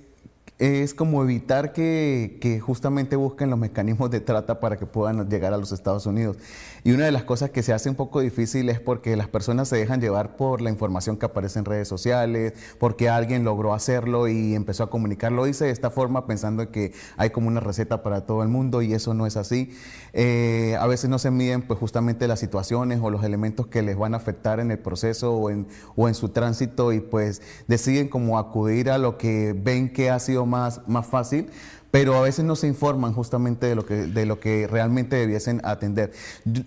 es 0.58 0.92
como 0.92 1.22
evitar 1.22 1.72
que, 1.72 2.60
justamente 2.64 3.14
busquen 3.14 3.48
los 3.48 3.58
mecanismos 3.58 4.10
de 4.10 4.20
trata 4.20 4.58
para 4.58 4.76
que 4.76 4.86
puedan 4.86 5.28
llegar 5.28 5.52
a 5.52 5.56
los 5.56 5.70
Estados 5.70 6.04
Unidos. 6.06 6.36
Y 6.82 6.92
una 6.92 7.04
de 7.04 7.12
las 7.12 7.22
cosas 7.22 7.50
que 7.50 7.62
se 7.62 7.72
hace 7.72 7.88
un 7.88 7.94
poco 7.94 8.20
difícil 8.20 8.68
es 8.68 8.80
porque 8.80 9.16
las 9.16 9.28
personas 9.28 9.68
se 9.68 9.76
dejan 9.76 10.00
llevar 10.00 10.36
por 10.36 10.60
la 10.60 10.70
información 10.70 11.16
que 11.16 11.26
aparece 11.26 11.60
en 11.60 11.64
redes 11.64 11.86
sociales, 11.86 12.54
porque 12.78 13.08
alguien 13.08 13.44
logró 13.44 13.72
hacerlo 13.72 14.26
y 14.26 14.54
empezó 14.54 14.82
a 14.82 14.90
comunicarlo. 14.90 15.38
Lo 15.38 15.46
hice 15.46 15.66
de 15.66 15.70
esta 15.70 15.90
forma 15.90 16.26
pensando 16.26 16.72
que 16.72 16.92
hay 17.16 17.30
como 17.30 17.48
una 17.48 17.60
receta 17.60 18.02
para 18.02 18.26
todo 18.26 18.42
el 18.42 18.48
mundo 18.48 18.82
y 18.82 18.94
eso 18.94 19.14
no 19.14 19.26
es 19.26 19.36
así. 19.36 19.70
Eh, 20.12 20.76
a 20.80 20.86
veces 20.86 21.08
no 21.08 21.18
se 21.18 21.30
miden 21.30 21.62
pues 21.62 21.78
justamente 21.78 22.26
las 22.26 22.40
situaciones 22.40 22.98
o 23.02 23.10
los 23.10 23.22
elementos 23.22 23.68
que 23.68 23.82
les 23.82 23.96
van 23.96 24.14
a 24.14 24.16
afectar 24.16 24.58
en 24.58 24.72
el 24.72 24.78
proceso 24.78 25.34
o 25.36 25.50
en, 25.50 25.68
o 25.94 26.08
en 26.08 26.14
su 26.14 26.30
tránsito 26.30 26.92
y 26.92 27.00
pues 27.00 27.42
deciden 27.68 28.08
como 28.08 28.38
acudir 28.38 28.90
a 28.90 28.98
lo 28.98 29.18
que 29.18 29.54
ven 29.56 29.92
que 29.92 30.10
ha 30.10 30.18
sido 30.18 30.47
más, 30.48 30.80
más 30.88 31.06
fácil, 31.06 31.50
pero 31.90 32.16
a 32.16 32.20
veces 32.20 32.44
no 32.44 32.54
se 32.56 32.66
informan 32.66 33.14
justamente 33.14 33.66
de 33.66 33.74
lo 33.74 33.86
que, 33.86 33.94
de 33.94 34.26
lo 34.26 34.40
que 34.40 34.66
realmente 34.66 35.16
debiesen 35.16 35.60
atender. 35.64 36.12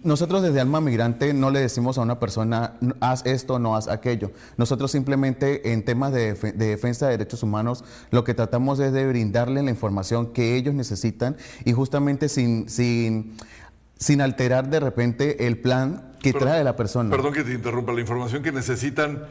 Nosotros 0.04 0.42
desde 0.42 0.60
Alma 0.60 0.82
Migrante 0.82 1.34
no 1.34 1.52
le 1.52 1.60
decimos 1.60 1.98
a 1.98 2.02
una 2.02 2.20
persona, 2.20 2.74
haz 3.00 3.26
esto, 3.26 3.60
no 3.60 3.76
haz 3.76 3.88
aquello. 3.88 4.32
Nosotros 4.58 4.92
simplemente 4.92 5.74
en 5.74 5.86
temas 5.86 6.12
de, 6.12 6.34
defensa 6.56 7.06
de 7.06 7.18
derechos 7.18 7.44
humanos 7.44 7.84
lo 8.10 8.24
que 8.24 8.34
tratamos 8.34 8.80
es 8.80 8.94
de 8.94 9.08
brindarle 9.08 9.62
la 9.62 9.70
información 9.70 10.34
que 10.34 10.56
ellos 10.56 10.74
necesitan 10.74 11.38
y 11.66 11.74
justamente 11.74 12.28
sin, 12.28 12.68
sin, 12.68 13.38
sin 13.98 14.22
alterar 14.22 14.70
de 14.70 14.80
repente 14.80 15.46
el 15.46 15.60
plan 15.60 16.14
que 16.20 16.34
trae 16.34 16.64
la 16.64 16.76
persona. 16.76 17.12
Perdón 17.12 17.34
que 17.34 17.44
te 17.44 17.54
interrumpa, 17.54 17.94
la 17.94 18.02
información 18.02 18.42
que 18.42 18.52
necesitan 18.52 19.26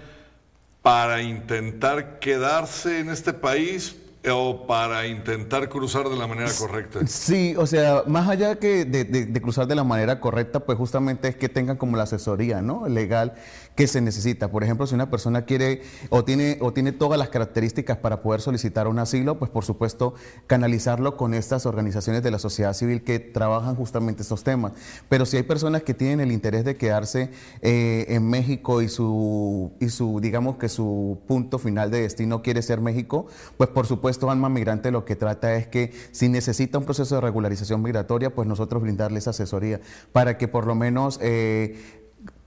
para 0.83 1.23
intentar 1.23 2.21
quedarse 2.21 3.01
en 3.01 3.11
este 3.11 3.33
país 3.33 3.97
o 4.29 4.67
para 4.67 5.07
intentar 5.07 5.69
cruzar 5.69 6.09
de 6.09 6.17
la 6.17 6.27
manera 6.27 6.51
correcta. 6.59 7.07
Sí, 7.07 7.55
o 7.57 7.67
sea, 7.67 8.03
más 8.07 8.29
allá 8.29 8.57
que 8.57 8.85
de, 8.85 9.41
cruzar 9.41 9.67
de 9.67 9.75
la 9.75 9.85
manera 9.85 10.21
correcta, 10.21 10.61
pues 10.61 10.77
justamente 10.77 11.29
es 11.29 11.37
que 11.37 11.49
tengan 11.49 11.77
como 11.77 11.97
la 11.97 12.03
asesoría 12.03 12.61
¿no? 12.61 12.87
legal 12.87 13.35
que 13.75 13.87
se 13.87 14.01
necesita. 14.01 14.51
Por 14.51 14.65
ejemplo, 14.65 14.87
si 14.87 14.95
una 14.95 15.11
persona 15.11 15.45
quiere 15.45 15.83
o 16.11 16.25
tiene, 16.25 16.59
o 16.61 16.73
tiene 16.73 16.93
todas 16.93 17.19
las 17.19 17.29
características 17.29 17.99
para 17.99 18.23
poder 18.23 18.41
solicitar 18.41 18.89
un 18.89 18.99
asilo, 18.99 19.39
pues 19.39 19.51
por 19.51 19.65
supuesto 19.65 20.15
canalizarlo 20.47 21.17
con 21.17 21.35
estas 21.35 21.67
organizaciones 21.67 22.23
de 22.23 22.31
la 22.31 22.39
sociedad 22.39 22.75
civil 22.75 23.03
que 23.03 23.19
trabajan 23.19 23.77
justamente 23.77 24.23
estos 24.23 24.45
temas. 24.45 24.73
Pero 25.09 25.27
si 25.27 25.37
hay 25.37 25.43
personas 25.45 25.83
que 25.83 25.95
tienen 25.95 26.21
el 26.21 26.33
interés 26.33 26.65
de 26.65 26.77
quedarse 26.77 27.31
eh, 27.63 28.07
en 28.09 28.29
México 28.29 28.83
y 28.83 28.89
su, 28.89 29.73
y 29.81 29.89
su, 29.89 30.21
digamos 30.21 30.57
que 30.57 30.69
su 30.69 31.19
punto 31.27 31.59
final 31.59 31.91
de 31.91 32.03
destino 32.03 32.43
quiere 32.43 32.63
ser 32.63 32.81
México, 32.81 33.27
pues 33.57 33.71
por 33.71 33.87
supuesto 33.87 34.31
Alma 34.31 34.49
Migrante 34.49 34.91
lo 34.91 35.05
que 35.05 35.17
trata 35.17 35.55
es 35.57 35.67
que 35.67 35.93
si 36.13 36.29
necesita 36.29 36.79
un 36.79 36.85
proceso 36.85 37.15
de 37.15 37.21
regularización 37.21 37.83
migratoria, 37.83 38.35
pues 38.35 38.47
nosotros 38.47 38.83
brindarles 38.83 39.29
asesoría 39.29 39.81
para 40.13 40.37
que 40.37 40.49
por 40.49 40.67
lo 40.67 40.75
menos... 40.75 41.19
Eh, 41.23 42.00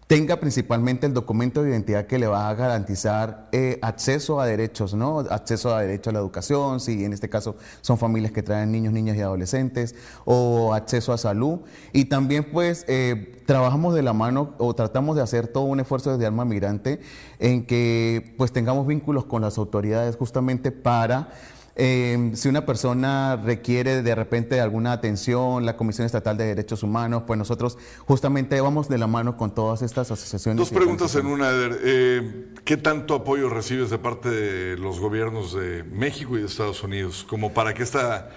tenga 0.07 0.39
principalmente 0.39 1.05
el 1.05 1.13
documento 1.13 1.63
de 1.63 1.71
identidad 1.71 2.07
que 2.07 2.19
le 2.19 2.27
va 2.27 2.49
a 2.49 2.53
garantizar 2.53 3.47
eh, 3.51 3.79
acceso 3.81 4.39
a 4.39 4.45
derechos, 4.45 4.93
¿no? 4.93 5.19
Acceso 5.19 5.75
a 5.75 5.81
derecho 5.81 6.09
a 6.09 6.13
la 6.13 6.19
educación, 6.19 6.79
si 6.79 7.05
en 7.05 7.13
este 7.13 7.29
caso 7.29 7.55
son 7.81 7.97
familias 7.97 8.31
que 8.31 8.43
traen 8.43 8.71
niños, 8.71 8.93
niñas 8.93 9.17
y 9.17 9.21
adolescentes, 9.21 9.95
o 10.25 10.73
acceso 10.73 11.13
a 11.13 11.17
salud. 11.17 11.59
Y 11.93 12.05
también 12.05 12.51
pues 12.51 12.85
eh, 12.87 13.41
trabajamos 13.45 13.95
de 13.95 14.01
la 14.01 14.13
mano 14.13 14.53
o 14.57 14.73
tratamos 14.73 15.15
de 15.15 15.21
hacer 15.21 15.47
todo 15.47 15.63
un 15.63 15.79
esfuerzo 15.79 16.11
desde 16.11 16.25
Alma 16.25 16.45
Migrante 16.45 16.99
en 17.39 17.65
que 17.65 18.33
pues 18.37 18.51
tengamos 18.51 18.87
vínculos 18.87 19.25
con 19.25 19.41
las 19.41 19.57
autoridades 19.57 20.15
justamente 20.15 20.71
para 20.71 21.29
Em, 21.75 22.35
si 22.35 22.49
una 22.49 22.67
persona 22.67 23.35
requiere 23.35 24.03
de 24.03 24.13
repente 24.13 24.61
alguna 24.61 24.91
atención, 24.91 25.65
la 25.65 25.75
Comisión 25.75 26.05
Estatal 26.05 26.37
de 26.37 26.45
Derechos 26.45 26.83
Humanos, 26.83 27.23
pues 27.25 27.39
nosotros 27.39 27.79
justamente 28.05 28.61
vamos 28.61 28.89
de 28.89 28.99
la 28.99 29.07
mano 29.07 29.37
con 29.37 29.55
todas 29.55 29.81
estas 29.81 30.11
asociaciones. 30.11 30.59
Dos 30.59 30.69
preguntas 30.69 31.15
en 31.15 31.25
una, 31.25 31.49
Eder. 31.49 31.79
Eh, 31.83 32.45
¿Qué 32.63 32.77
tanto 32.77 33.15
apoyo 33.15 33.49
recibes 33.49 33.89
de 33.89 33.97
parte 33.97 34.29
de 34.29 34.77
los 34.77 34.99
gobiernos 34.99 35.55
de 35.55 35.83
México 35.83 36.37
y 36.37 36.41
de 36.41 36.45
Estados 36.45 36.83
Unidos 36.83 37.25
como 37.27 37.53
para 37.53 37.73
que 37.73 37.81
esta 37.81 38.29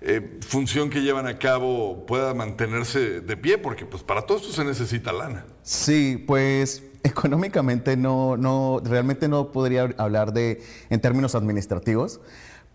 eh, 0.00 0.38
función 0.46 0.88
que 0.88 1.02
llevan 1.02 1.26
a 1.26 1.38
cabo 1.40 2.06
pueda 2.06 2.34
mantenerse 2.34 3.20
de 3.20 3.36
pie? 3.36 3.58
Porque 3.58 3.84
pues 3.84 4.04
para 4.04 4.22
todo 4.22 4.38
esto 4.38 4.52
se 4.52 4.64
necesita 4.64 5.12
lana. 5.12 5.44
Sí, 5.64 6.22
pues 6.24 6.84
económicamente 7.02 7.96
no, 7.96 8.36
no, 8.36 8.80
realmente 8.84 9.26
no 9.26 9.50
podría 9.50 9.92
hablar 9.96 10.32
de 10.32 10.62
en 10.88 11.00
términos 11.00 11.34
administrativos. 11.34 12.20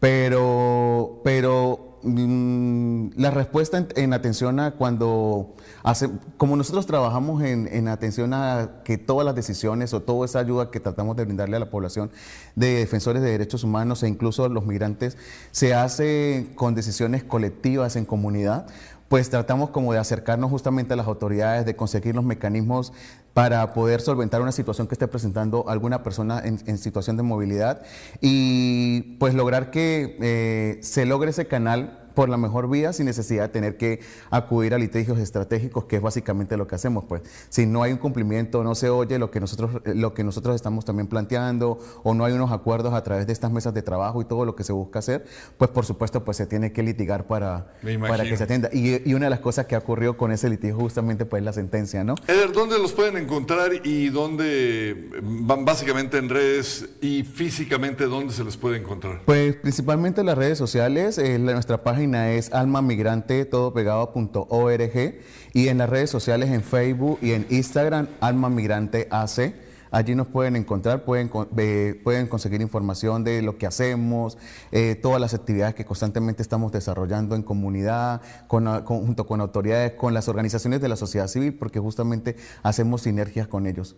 Pero, 0.01 1.21
pero 1.23 1.99
mm, 2.01 3.09
la 3.15 3.29
respuesta 3.29 3.85
en, 3.95 4.13
atención 4.13 4.59
a 4.59 4.71
cuando 4.71 5.53
hace, 5.83 6.09
como 6.37 6.55
nosotros 6.55 6.87
trabajamos 6.87 7.43
en, 7.43 7.69
en, 7.71 7.87
atención 7.87 8.33
a 8.33 8.81
que 8.83 8.97
todas 8.97 9.27
las 9.27 9.35
decisiones 9.35 9.93
o 9.93 10.01
toda 10.01 10.25
esa 10.25 10.39
ayuda 10.39 10.71
que 10.71 10.79
tratamos 10.79 11.15
de 11.17 11.25
brindarle 11.25 11.57
a 11.57 11.59
la 11.59 11.69
población 11.69 12.09
de 12.55 12.77
defensores 12.77 13.21
de 13.21 13.29
derechos 13.29 13.63
humanos 13.63 14.01
e 14.01 14.07
incluso 14.07 14.49
los 14.49 14.65
migrantes 14.65 15.17
se 15.51 15.75
hace 15.75 16.47
con 16.55 16.73
decisiones 16.73 17.23
colectivas 17.23 17.95
en 17.95 18.05
comunidad, 18.05 18.65
pues 19.07 19.29
tratamos 19.29 19.69
como 19.69 19.93
de 19.93 19.99
acercarnos 19.99 20.49
justamente 20.49 20.93
a 20.93 20.95
las 20.95 21.05
autoridades, 21.05 21.65
de 21.65 21.75
conseguir 21.75 22.15
los 22.15 22.23
mecanismos 22.23 22.91
para 23.33 23.73
poder 23.73 24.01
solventar 24.01 24.41
una 24.41 24.51
situación 24.51 24.87
que 24.87 24.95
esté 24.95 25.07
presentando 25.07 25.69
alguna 25.69 26.03
persona 26.03 26.41
en, 26.43 26.77
situación 26.77 27.17
de 27.17 27.23
movilidad 27.23 27.81
y 28.19 29.17
pues 29.19 29.33
lograr 29.33 29.71
que 29.71 30.17
eh, 30.21 30.79
se 30.81 31.05
logre 31.05 31.29
ese 31.29 31.47
canal 31.47 32.00
por 32.13 32.29
la 32.29 32.37
mejor 32.37 32.69
vía 32.69 32.93
sin 32.93 33.05
necesidad 33.05 33.43
de 33.43 33.49
tener 33.49 33.77
que 33.77 33.99
acudir 34.29 34.73
a 34.73 34.77
litigios 34.77 35.19
estratégicos, 35.19 35.85
que 35.85 35.97
es 35.97 36.01
básicamente 36.01 36.57
lo 36.57 36.67
que 36.67 36.75
hacemos. 36.75 37.05
Pues 37.05 37.21
si 37.49 37.65
no 37.65 37.83
hay 37.83 37.91
un 37.91 37.97
cumplimiento, 37.97 38.63
no 38.63 38.75
se 38.75 38.89
oye 38.89 39.19
lo 39.19 39.31
que 39.31 39.39
nosotros, 39.39 39.81
lo 39.85 40.13
que 40.13 40.23
nosotros 40.23 40.55
estamos 40.55 40.85
también 40.85 41.07
planteando, 41.07 41.79
o 42.03 42.13
no 42.13 42.25
hay 42.25 42.33
unos 42.33 42.51
acuerdos 42.51 42.93
a 42.93 43.03
través 43.03 43.27
de 43.27 43.33
estas 43.33 43.51
mesas 43.51 43.73
de 43.73 43.81
trabajo 43.81 44.21
y 44.21 44.25
todo 44.25 44.45
lo 44.45 44.55
que 44.55 44.63
se 44.63 44.73
busca 44.73 44.99
hacer, 44.99 45.25
pues 45.57 45.71
por 45.71 45.85
supuesto 45.85 46.23
pues 46.23 46.37
se 46.37 46.45
tiene 46.45 46.71
que 46.71 46.83
litigar 46.83 47.25
para, 47.27 47.73
para 48.07 48.23
que 48.23 48.37
se 48.37 48.43
atienda. 48.43 48.69
Y, 48.71 49.09
y, 49.09 49.13
una 49.13 49.25
de 49.25 49.31
las 49.31 49.39
cosas 49.39 49.65
que 49.65 49.75
ocurrió 49.75 50.17
con 50.17 50.31
ese 50.31 50.49
litigio 50.49 50.75
justamente 50.75 51.25
pues 51.25 51.43
la 51.43 51.53
sentencia, 51.53 52.03
¿no? 52.03 52.15
Eder, 52.27 52.51
¿dónde 52.51 52.77
los 52.79 52.91
pueden 52.91 53.17
encontrar 53.17 53.71
y 53.83 54.09
dónde 54.09 55.09
van 55.21 55.65
básicamente 55.65 56.17
en 56.17 56.29
redes 56.29 56.89
y 57.01 57.23
físicamente 57.23 58.05
dónde 58.05 58.33
se 58.33 58.43
les 58.43 58.57
puede 58.57 58.77
encontrar? 58.77 59.21
Pues 59.25 59.55
principalmente 59.55 60.21
en 60.21 60.27
las 60.27 60.37
redes 60.37 60.57
sociales, 60.57 61.17
en 61.17 61.45
nuestra 61.45 61.83
página 61.83 62.00
es 62.01 62.51
almamigrante 62.53 63.45
todo 63.45 63.73
pegado.org 63.73 65.15
y 65.53 65.67
en 65.67 65.77
las 65.77 65.89
redes 65.89 66.09
sociales 66.09 66.49
en 66.49 66.63
Facebook 66.63 67.19
y 67.21 67.33
en 67.33 67.45
Instagram 67.49 68.07
Alma 68.19 68.49
Migrante 68.49 69.07
AC. 69.11 69.53
Allí 69.91 70.15
nos 70.15 70.27
pueden 70.27 70.55
encontrar, 70.55 71.03
pueden, 71.03 71.29
pueden 71.29 72.27
conseguir 72.27 72.61
información 72.61 73.25
de 73.25 73.41
lo 73.41 73.57
que 73.57 73.67
hacemos, 73.67 74.37
eh, 74.71 74.95
todas 74.95 75.19
las 75.19 75.33
actividades 75.33 75.75
que 75.75 75.83
constantemente 75.83 76.41
estamos 76.41 76.71
desarrollando 76.71 77.35
en 77.35 77.43
comunidad, 77.43 78.21
con, 78.47 78.65
junto 78.85 79.27
con 79.27 79.41
autoridades, 79.41 79.91
con 79.93 80.13
las 80.13 80.29
organizaciones 80.29 80.79
de 80.79 80.87
la 80.87 80.95
sociedad 80.95 81.27
civil, 81.27 81.53
porque 81.53 81.79
justamente 81.79 82.37
hacemos 82.63 83.01
sinergias 83.01 83.47
con 83.47 83.67
ellos. 83.67 83.97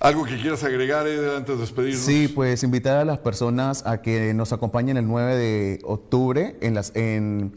¿Algo 0.00 0.24
que 0.24 0.40
quieras 0.40 0.64
agregar 0.64 1.06
antes 1.06 1.54
de 1.54 1.60
despedirnos? 1.60 2.02
Sí, 2.02 2.28
pues 2.28 2.62
invitar 2.62 2.96
a 2.96 3.04
las 3.04 3.18
personas 3.18 3.86
a 3.86 4.00
que 4.00 4.32
nos 4.32 4.52
acompañen 4.52 4.96
el 4.96 5.06
9 5.06 5.36
de 5.36 5.80
octubre 5.84 6.56
en 6.60 6.74
las... 6.74 6.90
En, 6.94 7.52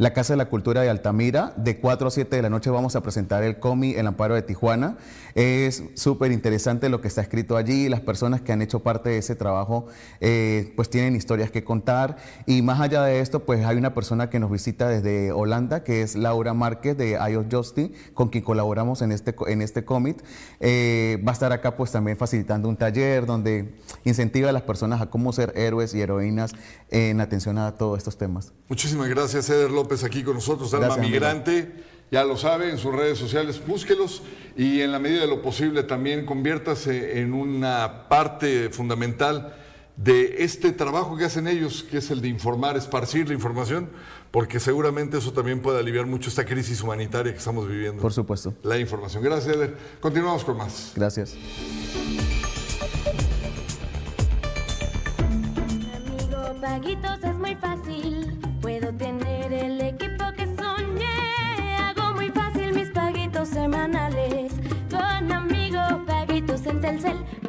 la 0.00 0.14
Casa 0.14 0.32
de 0.32 0.38
la 0.38 0.46
Cultura 0.46 0.80
de 0.80 0.88
Altamira. 0.88 1.52
De 1.58 1.78
4 1.78 2.08
a 2.08 2.10
7 2.10 2.34
de 2.34 2.40
la 2.40 2.48
noche 2.48 2.70
vamos 2.70 2.96
a 2.96 3.02
presentar 3.02 3.42
el 3.42 3.58
COMI 3.58 3.96
El 3.96 4.06
Amparo 4.06 4.34
de 4.34 4.40
Tijuana. 4.40 4.96
Es 5.34 5.84
súper 5.92 6.32
interesante 6.32 6.88
lo 6.88 7.02
que 7.02 7.08
está 7.08 7.20
escrito 7.20 7.58
allí. 7.58 7.86
Las 7.90 8.00
personas 8.00 8.40
que 8.40 8.50
han 8.50 8.62
hecho 8.62 8.80
parte 8.80 9.10
de 9.10 9.18
ese 9.18 9.36
trabajo 9.36 9.88
eh, 10.22 10.72
pues 10.74 10.88
tienen 10.88 11.16
historias 11.16 11.50
que 11.50 11.64
contar. 11.64 12.16
Y 12.46 12.62
más 12.62 12.80
allá 12.80 13.02
de 13.02 13.20
esto, 13.20 13.44
pues 13.44 13.62
hay 13.66 13.76
una 13.76 13.92
persona 13.92 14.30
que 14.30 14.40
nos 14.40 14.50
visita 14.50 14.88
desde 14.88 15.32
Holanda, 15.32 15.84
que 15.84 16.00
es 16.00 16.16
Laura 16.16 16.54
Márquez 16.54 16.96
de 16.96 17.18
IOS 17.30 17.46
Justy, 17.52 17.92
con 18.14 18.30
quien 18.30 18.42
colaboramos 18.42 19.02
en 19.02 19.12
este, 19.12 19.34
en 19.48 19.60
este 19.60 19.84
COMIT. 19.84 20.22
Eh, 20.60 21.22
va 21.28 21.32
a 21.32 21.34
estar 21.34 21.52
acá 21.52 21.76
pues 21.76 21.92
también 21.92 22.16
facilitando 22.16 22.70
un 22.70 22.76
taller 22.78 23.26
donde 23.26 23.74
incentiva 24.04 24.48
a 24.48 24.52
las 24.52 24.62
personas 24.62 25.02
a 25.02 25.10
cómo 25.10 25.34
ser 25.34 25.52
héroes 25.56 25.92
y 25.92 26.00
heroínas 26.00 26.52
en 26.88 27.20
atención 27.20 27.58
a 27.58 27.76
todos 27.76 27.98
estos 27.98 28.16
temas. 28.16 28.54
Muchísimas 28.70 29.10
gracias, 29.10 29.50
Eder 29.50 29.70
López 29.70 29.89
aquí 29.90 30.22
con 30.22 30.34
nosotros, 30.34 30.72
Alma 30.72 30.96
Migrante. 30.96 31.90
Ya 32.10 32.24
lo 32.24 32.36
sabe, 32.36 32.70
en 32.70 32.78
sus 32.78 32.94
redes 32.94 33.18
sociales 33.18 33.60
búsquelos 33.64 34.22
y 34.56 34.80
en 34.80 34.90
la 34.90 34.98
medida 34.98 35.20
de 35.20 35.26
lo 35.28 35.42
posible 35.42 35.84
también 35.84 36.26
conviértase 36.26 37.20
en 37.20 37.32
una 37.32 38.08
parte 38.08 38.70
fundamental 38.70 39.54
de 39.96 40.42
este 40.42 40.72
trabajo 40.72 41.16
que 41.16 41.24
hacen 41.24 41.46
ellos, 41.46 41.84
que 41.88 41.98
es 41.98 42.10
el 42.10 42.20
de 42.20 42.28
informar, 42.28 42.76
esparcir 42.76 43.28
la 43.28 43.34
información, 43.34 43.90
porque 44.30 44.58
seguramente 44.58 45.18
eso 45.18 45.32
también 45.32 45.60
puede 45.60 45.78
aliviar 45.78 46.06
mucho 46.06 46.30
esta 46.30 46.44
crisis 46.44 46.82
humanitaria 46.82 47.32
que 47.32 47.38
estamos 47.38 47.68
viviendo. 47.68 48.00
Por 48.00 48.12
supuesto. 48.12 48.54
La 48.62 48.78
información. 48.78 49.22
Gracias, 49.22 49.54
Eder. 49.54 49.76
Continuamos 50.00 50.44
con 50.44 50.56
más. 50.56 50.92
Gracias. 50.96 51.36
paguitos 56.60 57.18
es 57.24 57.36
muy 57.36 57.54
fácil. 57.56 58.09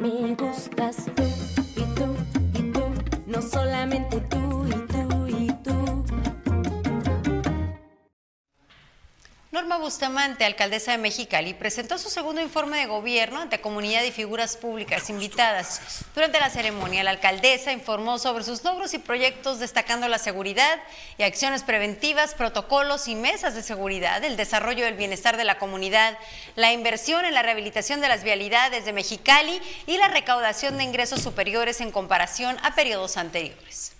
Me 0.02 0.34
gustas 0.34 0.96
tú 1.14 1.22
y 1.76 1.84
tú 1.94 2.16
y 2.58 2.72
tú. 2.72 2.82
No 3.24 3.40
solamente 3.40 4.20
tú 4.22 4.66
y 4.66 4.72
tú 4.88 4.91
Norma 9.52 9.76
Bustamante, 9.76 10.46
alcaldesa 10.46 10.92
de 10.92 10.96
Mexicali, 10.96 11.52
presentó 11.52 11.98
su 11.98 12.08
segundo 12.08 12.40
informe 12.40 12.78
de 12.78 12.86
gobierno 12.86 13.38
ante 13.38 13.60
comunidad 13.60 14.02
y 14.02 14.10
figuras 14.10 14.56
públicas 14.56 15.10
invitadas. 15.10 16.06
Durante 16.14 16.40
la 16.40 16.48
ceremonia, 16.48 17.04
la 17.04 17.10
alcaldesa 17.10 17.70
informó 17.70 18.18
sobre 18.18 18.44
sus 18.44 18.64
logros 18.64 18.94
y 18.94 18.98
proyectos 18.98 19.58
destacando 19.58 20.08
la 20.08 20.18
seguridad 20.18 20.80
y 21.18 21.24
acciones 21.24 21.64
preventivas, 21.64 22.32
protocolos 22.32 23.08
y 23.08 23.14
mesas 23.14 23.54
de 23.54 23.62
seguridad, 23.62 24.24
el 24.24 24.38
desarrollo 24.38 24.86
del 24.86 24.94
bienestar 24.94 25.36
de 25.36 25.44
la 25.44 25.58
comunidad, 25.58 26.16
la 26.56 26.72
inversión 26.72 27.26
en 27.26 27.34
la 27.34 27.42
rehabilitación 27.42 28.00
de 28.00 28.08
las 28.08 28.24
vialidades 28.24 28.86
de 28.86 28.94
Mexicali 28.94 29.60
y 29.86 29.98
la 29.98 30.08
recaudación 30.08 30.78
de 30.78 30.84
ingresos 30.84 31.20
superiores 31.20 31.82
en 31.82 31.90
comparación 31.90 32.56
a 32.62 32.74
periodos 32.74 33.18
anteriores. 33.18 33.92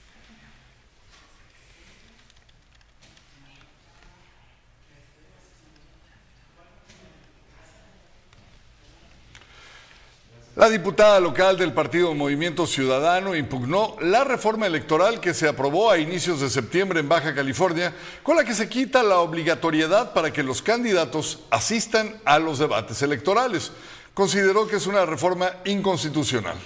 La 10.55 10.69
diputada 10.69 11.19
local 11.19 11.57
del 11.57 11.73
partido 11.73 12.13
Movimiento 12.13 12.67
Ciudadano 12.67 13.35
impugnó 13.35 13.97
la 14.03 14.23
reforma 14.23 14.67
electoral 14.67 15.19
que 15.19 15.33
se 15.33 15.49
aprobó 15.49 15.91
a 15.91 15.97
inicios 15.97 16.43
de 16.43 16.51
septiembre 16.51 17.01
en 17.01 17.09
Baja 17.09 17.35
California, 17.35 17.95
con 18.23 18.37
la 18.37 18.45
que 18.45 18.53
se 18.53 18.69
quita 18.69 19.03
la 19.03 19.21
obligatoriedad 19.21 20.13
para 20.13 20.31
que 20.31 20.43
los 20.43 20.61
candidatos 20.61 21.41
asistan 21.49 22.21
a 22.27 22.39
los 22.39 22.59
debates 22.59 23.01
electorales. 23.01 23.73
Consideró 24.13 24.67
que 24.67 24.77
es 24.77 24.87
una 24.87 25.07
reforma 25.07 25.53
inconstitucional. 25.65 26.59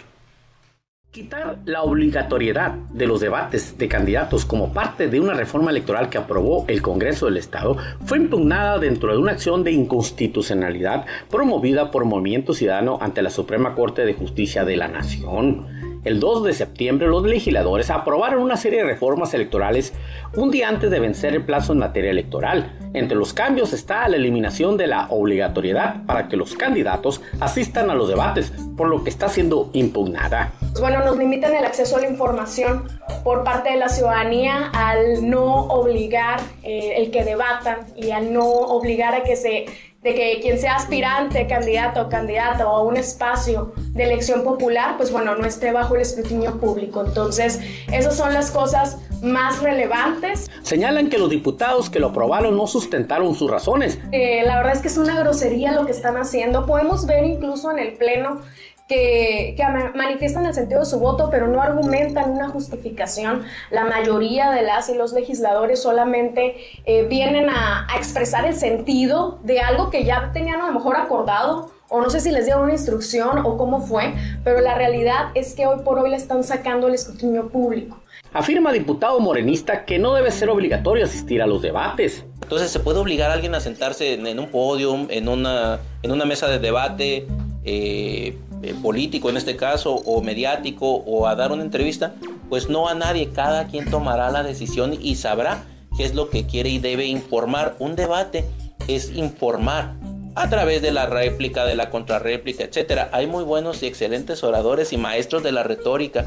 Quitar 1.17 1.61
la 1.65 1.83
obligatoriedad 1.83 2.73
de 2.93 3.07
los 3.07 3.21
debates 3.21 3.79
de 3.79 3.89
candidatos 3.89 4.45
como 4.45 4.75
parte 4.75 5.09
de 5.09 5.19
una 5.19 5.33
reforma 5.33 5.71
electoral 5.71 6.11
que 6.11 6.19
aprobó 6.19 6.67
el 6.69 6.83
Congreso 6.83 7.25
del 7.25 7.39
Estado 7.39 7.79
fue 8.05 8.19
impugnada 8.19 8.79
dentro 8.79 9.13
de 9.13 9.17
una 9.17 9.33
acción 9.33 9.65
de 9.65 9.73
inconstitucionalidad 9.73 11.07
promovida 11.31 11.91
por 11.91 12.05
Movimiento 12.05 12.53
Ciudadano 12.53 12.99
ante 13.01 13.23
la 13.23 13.31
Suprema 13.31 13.75
Corte 13.75 14.05
de 14.05 14.13
Justicia 14.13 14.67
de 14.67 14.77
la 14.77 14.89
Nación. 14.89 15.86
El 16.07 16.21
2 16.21 16.45
de 16.45 16.53
septiembre 16.53 17.09
los 17.09 17.25
legisladores 17.25 17.91
aprobaron 17.91 18.41
una 18.41 18.57
serie 18.57 18.79
de 18.79 18.85
reformas 18.85 19.35
electorales 19.35 19.93
un 20.37 20.53
día 20.53 20.69
antes 20.69 20.89
de 20.89 21.01
vencer 21.01 21.35
el 21.35 21.45
plazo 21.45 21.73
en 21.73 21.81
materia 21.81 22.13
electoral. 22.13 22.79
Entre 22.95 23.19
los 23.19 23.33
cambios 23.33 23.73
está 23.73 24.09
la 24.09 24.17
eliminación 24.17 24.77
de 24.77 24.87
la 24.87 25.09
obligatoriedad 25.11 26.07
para 26.07 26.29
que 26.29 26.37
los 26.37 26.55
candidatos 26.55 27.23
asistan 27.41 27.91
a 27.91 27.97
los 27.97 28.09
debates, 28.09 28.53
por 28.77 28.87
lo 28.87 29.03
que 29.03 29.11
está 29.11 29.29
siendo 29.29 29.71
impugnada. 29.73 30.53
Bueno, 30.79 31.05
nos 31.05 31.19
limitan 31.19 31.53
el 31.53 31.65
acceso 31.65 31.97
a 31.97 32.01
la 32.01 32.09
información 32.09 32.85
por 33.25 33.43
parte 33.43 33.71
de 33.71 33.77
la 33.77 33.89
ciudadanía 33.89 34.71
al 34.73 35.29
no 35.29 35.63
obligar 35.67 36.39
eh, 36.63 36.95
el 36.99 37.11
que 37.11 37.25
debatan 37.25 37.79
y 37.97 38.13
al 38.13 38.33
no 38.33 38.45
obligar 38.45 39.13
a 39.13 39.25
que 39.25 39.35
se 39.35 39.67
de 40.07 40.15
que 40.15 40.39
quien 40.41 40.57
sea 40.57 40.77
aspirante, 40.77 41.49
candidato 41.49 42.03
o 42.03 42.09
candidata 42.09 42.63
a 42.63 42.81
un 42.81 42.97
espacio 42.97 43.73
de 43.91 44.05
elección 44.05 44.45
popular, 44.45 44.97
pues 44.97 45.11
bueno, 45.11 45.35
no 45.35 45.45
esté 45.45 45.73
bajo 45.73 45.97
el 45.97 46.03
escrutinio 46.03 46.61
público. 46.61 47.05
Entonces, 47.05 47.59
esas 47.91 48.17
son 48.17 48.33
las 48.33 48.53
cosas 48.53 48.99
más 49.21 49.61
relevantes. 49.63 50.49
Señalan 50.63 51.09
que 51.09 51.19
los 51.19 51.29
diputados 51.29 51.91
que 51.91 51.99
lo 51.99 52.09
aprobaron 52.09 52.57
no 52.57 52.69
sustentaron 52.69 53.35
sus 53.35 53.51
razones. 53.51 53.99
Eh, 54.13 54.45
la 54.45 54.59
verdad 54.59 54.75
es 54.75 54.81
que 54.81 54.87
es 54.87 54.97
una 54.97 55.19
grosería 55.19 55.73
lo 55.73 55.87
que 55.87 55.93
están 55.93 56.17
haciendo. 56.17 56.67
Podemos 56.67 57.05
ver 57.07 57.25
incluso 57.25 57.73
en 57.73 57.81
el 57.81 57.95
Pleno 57.95 58.43
que, 58.89 59.55
que, 59.57 59.65
manifiestan 59.95 60.47
el 60.47 60.55
sentido 60.55 60.81
de 60.81 60.87
su 60.87 61.01
voto, 61.01 61.29
pero 61.31 61.49
no 61.49 61.61
argumentan 61.61 62.31
una 62.31 62.49
justificación. 62.49 63.45
La 63.71 63.85
mayoría 63.85 64.51
de 64.51 64.63
las 64.63 64.89
y 64.89 64.95
los 64.95 65.13
legisladores 65.13 65.83
solamente 65.83 66.57
eh, 66.85 67.05
vienen 67.05 67.51
a, 67.51 67.87
a, 67.93 67.97
expresar 67.97 68.47
el 68.47 68.55
sentido 68.55 69.39
de 69.43 69.61
algo 69.61 69.91
que 69.91 70.05
ya 70.05 70.31
tenían 70.33 70.61
a 70.61 70.69
lo 70.69 70.73
mejor 70.73 70.97
acordado. 70.97 71.71
O 71.89 72.01
no 72.01 72.11
sé 72.11 72.21
si 72.21 72.33
les 72.33 72.47
dieron 72.47 72.65
una 72.65 72.73
instrucción 72.73 73.39
o 73.39 73.57
cómo 73.57 73.81
fue, 73.81 74.13
pero 74.43 74.61
la 74.61 74.75
realidad 74.75 75.29
es 75.35 75.55
que 75.55 75.67
hoy 75.67 75.85
por 75.85 76.01
hoy 76.01 76.11
le 76.11 76.17
están 76.17 76.43
sacando 76.43 76.89
el 76.89 76.95
escrutinio 76.95 77.49
público. 77.49 77.99
Afirma 78.33 78.73
diputado 78.73 79.21
morenista 79.21 79.85
que 79.85 79.99
no 79.99 80.13
debe 80.15 80.33
ser 80.33 80.51
obligatorio 80.51 81.05
asistir 81.05 81.41
a 81.43 81.47
los 81.47 81.63
debates. 81.63 82.25
Entonces, 82.43 82.73
¿se 82.73 82.81
puede 82.81 82.99
obligar 82.99 83.31
a 83.31 83.35
alguien 83.35 83.55
a 83.55 83.61
sentarse 83.61 84.15
en, 84.15 84.27
en 84.27 84.41
un 84.41 84.51
podio, 84.51 85.07
en 85.09 85.29
una, 85.29 85.79
en 86.03 86.11
una 86.11 86.25
mesa 86.25 86.49
de 86.49 86.59
debate? 86.59 87.27
Eh, 87.65 88.37
eh, 88.63 88.75
político 88.83 89.31
en 89.31 89.37
este 89.37 89.57
caso 89.57 89.95
o 89.95 90.23
mediático 90.23 90.87
o 90.89 91.27
a 91.27 91.35
dar 91.35 91.53
una 91.53 91.63
entrevista, 91.63 92.15
pues 92.49 92.69
no 92.69 92.89
a 92.89 92.95
nadie, 92.95 93.31
cada 93.31 93.67
quien 93.67 93.91
tomará 93.91 94.31
la 94.31 94.43
decisión 94.43 94.97
y 95.01 95.17
sabrá 95.17 95.65
qué 95.97 96.05
es 96.05 96.15
lo 96.15 96.31
que 96.31 96.47
quiere 96.47 96.71
y 96.71 96.79
debe 96.79 97.07
informar. 97.07 97.77
Un 97.79 97.97
debate 97.97 98.45
es 98.89 99.13
informar 99.15 99.95
a 100.35 100.49
través 100.49 100.83
de 100.83 100.93
la 100.93 101.07
réplica, 101.07 101.65
de 101.65 101.75
la 101.75 101.91
contrarréplica, 101.91 102.65
etcétera. 102.65 103.09
Hay 103.13 103.27
muy 103.27 103.45
buenos 103.45 103.83
y 103.83 103.87
excelentes 103.87 104.45
oradores 104.45 104.93
y 104.93 104.99
maestros 104.99 105.43
de 105.43 105.53
la 105.53 105.63
retórica. 105.63 106.27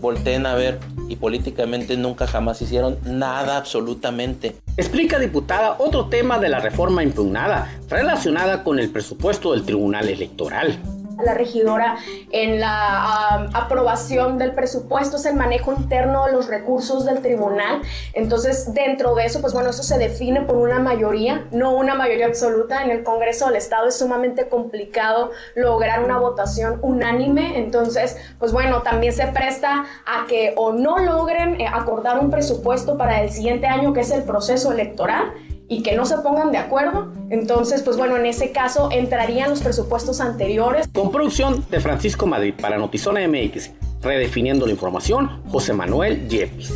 Volteen 0.00 0.46
a 0.46 0.54
ver 0.54 0.78
y 1.08 1.16
políticamente 1.16 1.96
nunca 1.96 2.26
jamás 2.26 2.62
hicieron 2.62 2.98
nada 3.04 3.56
absolutamente. 3.56 4.56
Explica 4.76 5.18
diputada 5.18 5.76
otro 5.78 6.06
tema 6.06 6.38
de 6.38 6.48
la 6.48 6.60
reforma 6.60 7.02
impugnada 7.02 7.70
relacionada 7.88 8.62
con 8.62 8.78
el 8.78 8.90
presupuesto 8.90 9.52
del 9.52 9.64
Tribunal 9.64 10.08
Electoral 10.08 10.78
la 11.24 11.34
regidora 11.34 11.96
en 12.30 12.60
la 12.60 13.50
aprobación 13.54 14.38
del 14.38 14.52
presupuesto, 14.52 15.16
es 15.16 15.26
el 15.26 15.36
manejo 15.36 15.72
interno 15.72 16.26
de 16.26 16.32
los 16.32 16.48
recursos 16.48 17.04
del 17.04 17.20
tribunal. 17.20 17.82
Entonces, 18.12 18.72
dentro 18.72 19.14
de 19.14 19.26
eso, 19.26 19.40
pues 19.40 19.52
bueno, 19.52 19.70
eso 19.70 19.82
se 19.82 19.98
define 19.98 20.42
por 20.42 20.56
una 20.56 20.78
mayoría, 20.78 21.46
no 21.50 21.74
una 21.76 21.94
mayoría 21.94 22.26
absoluta. 22.26 22.82
En 22.82 22.90
el 22.90 23.02
Congreso 23.02 23.46
del 23.46 23.56
Estado 23.56 23.88
es 23.88 23.98
sumamente 23.98 24.48
complicado 24.48 25.30
lograr 25.54 26.04
una 26.04 26.18
votación 26.18 26.78
unánime. 26.82 27.58
Entonces, 27.58 28.16
pues 28.38 28.52
bueno, 28.52 28.82
también 28.82 29.12
se 29.12 29.26
presta 29.26 29.84
a 30.06 30.26
que 30.26 30.54
o 30.56 30.72
no 30.72 30.98
logren 30.98 31.60
eh, 31.60 31.66
acordar 31.66 32.18
un 32.18 32.30
presupuesto 32.30 32.96
para 32.96 33.22
el 33.22 33.30
siguiente 33.30 33.66
año, 33.66 33.92
que 33.92 34.00
es 34.00 34.10
el 34.10 34.22
proceso 34.22 34.72
electoral 34.72 35.32
y 35.70 35.84
que 35.84 35.94
no 35.94 36.04
se 36.04 36.18
pongan 36.18 36.50
de 36.50 36.58
acuerdo, 36.58 37.12
entonces, 37.30 37.82
pues 37.82 37.96
bueno, 37.96 38.16
en 38.16 38.26
ese 38.26 38.50
caso 38.50 38.90
entrarían 38.90 39.50
los 39.50 39.62
presupuestos 39.62 40.20
anteriores. 40.20 40.88
Con 40.92 41.12
producción 41.12 41.64
de 41.70 41.80
Francisco 41.80 42.26
Madrid 42.26 42.54
para 42.60 42.76
Notizona 42.76 43.20
MX, 43.26 43.70
redefiniendo 44.02 44.66
la 44.66 44.72
información, 44.72 45.44
José 45.48 45.72
Manuel 45.72 46.28
Yepis. 46.28 46.72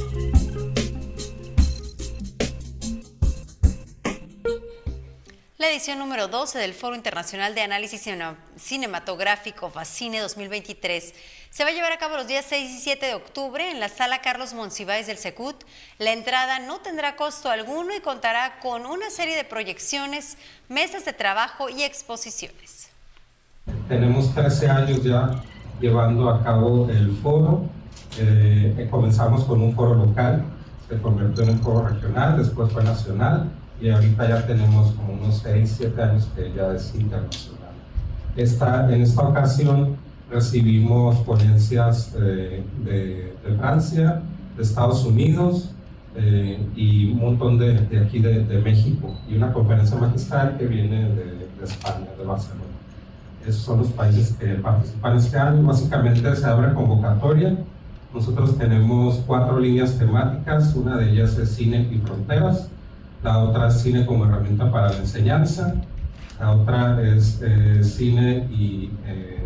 La 5.59 5.71
edición 5.71 5.99
número 5.99 6.29
12 6.29 6.59
del 6.59 6.73
Foro 6.73 6.95
Internacional 6.95 7.57
de 7.57 7.63
Análisis 7.63 8.09
Cinematográfico 8.57 9.71
FACINE 9.71 10.21
2023 10.21 11.15
se 11.55 11.63
va 11.63 11.71
a 11.71 11.73
llevar 11.73 11.93
a 11.93 11.99
cabo 11.99 12.17
los 12.17 12.27
días 12.27 12.45
6 12.49 12.69
y 12.69 12.81
7 12.81 13.07
de 13.07 13.15
octubre 13.15 13.71
en 13.71 13.79
la 13.79 13.89
sala 13.89 14.21
Carlos 14.23 14.55
Monsiváis 14.55 15.07
del 15.07 15.19
Secut. 15.19 15.55
La 16.01 16.13
entrada 16.13 16.59
no 16.59 16.79
tendrá 16.79 17.15
costo 17.15 17.49
alguno 17.49 17.95
y 17.97 18.01
contará 18.01 18.59
con 18.61 18.87
una 18.87 19.09
serie 19.09 19.37
de 19.37 19.45
proyecciones, 19.45 20.37
mesas 20.69 21.05
de 21.05 21.13
trabajo 21.13 21.69
y 21.69 21.85
exposiciones. 21.85 22.89
Tenemos 23.87 24.35
13 24.35 24.69
años 24.69 25.05
ya 25.05 25.45
llevando 25.81 26.29
a 26.29 26.43
cabo 26.43 26.91
el 26.91 27.17
foro. 27.23 27.67
Eh, 28.19 28.89
comenzamos 28.91 29.45
con 29.45 29.63
un 29.63 29.77
foro 29.77 29.95
local, 29.95 30.43
se 30.89 31.01
convirtió 31.01 31.45
en 31.45 31.51
un 31.51 31.61
foro 31.61 31.87
regional, 31.87 32.37
después 32.37 32.73
fue 32.73 32.83
nacional 32.83 33.49
y 33.81 33.91
ahorita 33.91 34.29
ya 34.29 34.45
tenemos 34.45 34.91
como 34.95 35.13
unos 35.13 35.39
6, 35.45 35.73
7 35.77 36.03
años 36.03 36.29
que 36.35 36.53
ya 36.53 36.73
es 36.73 36.93
internacional. 36.97 37.75
Esta, 38.35 38.93
en 38.93 39.03
esta 39.03 39.23
ocasión 39.23 39.97
recibimos 40.35 41.17
ponencias 41.19 42.13
eh, 42.19 42.65
de, 42.85 43.35
de, 43.45 43.57
Francia, 43.57 44.21
de 44.57 44.63
Estados 44.63 45.05
Unidos 45.05 45.71
eh, 46.17 46.61
y 46.75 47.13
un 47.13 47.19
montón 47.19 47.59
de, 47.59 47.75
de 47.75 48.01
aquí 48.01 48.19
de, 48.19 48.45
de, 48.45 48.59
México 48.59 49.17
y 49.29 49.37
una 49.37 49.53
conferencia 49.53 49.97
magistral 49.97 50.57
que 50.59 50.67
viene 50.67 51.09
de, 51.11 51.45
España, 51.63 52.09
de 52.19 52.25
Barcelona. 52.25 52.63
Esos 53.47 53.63
son 53.63 53.79
los 53.79 53.89
países 53.89 54.35
que 54.35 54.47
participan 54.57 55.17
este 55.17 55.39
año. 55.39 55.63
Básicamente 55.63 56.35
se 56.37 56.45
abre 56.47 56.75
convocatoria. 56.75 57.57
Nosotros 58.13 58.59
tenemos 58.59 59.23
cuatro 59.27 59.59
líneas 59.59 59.99
temáticas. 59.99 60.75
Una 60.75 60.97
de 60.97 61.11
ellas 61.11 61.39
es 61.39 61.51
cine 61.51 61.89
y 61.91 61.99
fronteras. 61.99 62.69
La 63.23 63.39
otra 63.39 63.69
es 63.69 63.81
cine 63.81 64.05
como 64.05 64.27
herramienta 64.27 64.71
para 64.71 64.91
la 64.91 64.99
enseñanza. 64.99 65.75
La 66.39 66.53
otra 66.53 67.03
es 67.03 67.41
eh, 67.43 67.83
cine 67.83 68.47
y 68.51 68.91
eh, 69.07 69.45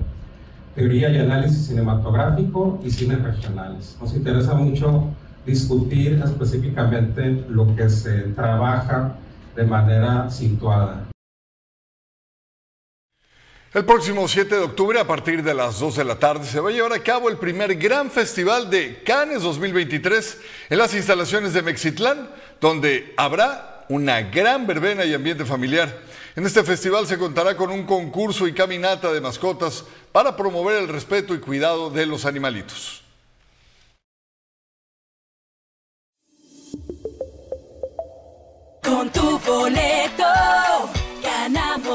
teoría 0.79 1.11
y 1.11 1.19
análisis 1.19 1.67
cinematográfico 1.67 2.81
y 2.85 2.91
cines 2.93 3.21
regionales. 3.21 3.97
Nos 4.01 4.14
interesa 4.14 4.55
mucho 4.55 5.09
discutir 5.45 6.23
específicamente 6.25 7.45
lo 7.49 7.75
que 7.75 7.91
se 7.91 8.12
trabaja 8.35 9.17
de 9.57 9.64
manera 9.64 10.31
situada. 10.31 11.09
El 13.75 13.85
próximo 13.85 14.29
7 14.29 14.55
de 14.55 14.62
octubre, 14.62 15.01
a 15.01 15.07
partir 15.07 15.43
de 15.43 15.53
las 15.53 15.81
2 15.81 15.97
de 15.97 16.05
la 16.05 16.19
tarde, 16.19 16.47
se 16.47 16.61
va 16.61 16.71
a 16.71 16.73
llevar 16.73 16.93
a 16.93 17.03
cabo 17.03 17.29
el 17.29 17.38
primer 17.38 17.75
gran 17.75 18.11
festival 18.11 18.71
de 18.71 19.03
Cannes 19.03 19.43
2023 19.43 20.41
en 20.71 20.79
las 20.79 20.95
instalaciones 20.95 21.55
de 21.55 21.62
Mexitlán, 21.62 22.31
donde 22.61 23.12
habrá 23.17 23.78
una 23.88 24.20
gran 24.22 24.66
verbena 24.66 25.05
y 25.05 25.14
ambiente 25.14 25.44
familiar. 25.44 25.98
En 26.37 26.46
este 26.46 26.62
festival 26.62 27.07
se 27.07 27.18
contará 27.18 27.57
con 27.57 27.70
un 27.70 27.85
concurso 27.85 28.46
y 28.46 28.53
caminata 28.53 29.12
de 29.12 29.20
mascotas 29.20 29.85
para 30.12 30.37
promover 30.37 30.77
el 30.77 30.88
respeto 30.88 31.35
y 31.35 31.40
cuidado 31.40 31.90
de 31.90 32.07
los 32.07 32.24
animalitos. 32.24 33.03
Con 38.83 39.11
tu 39.11 39.38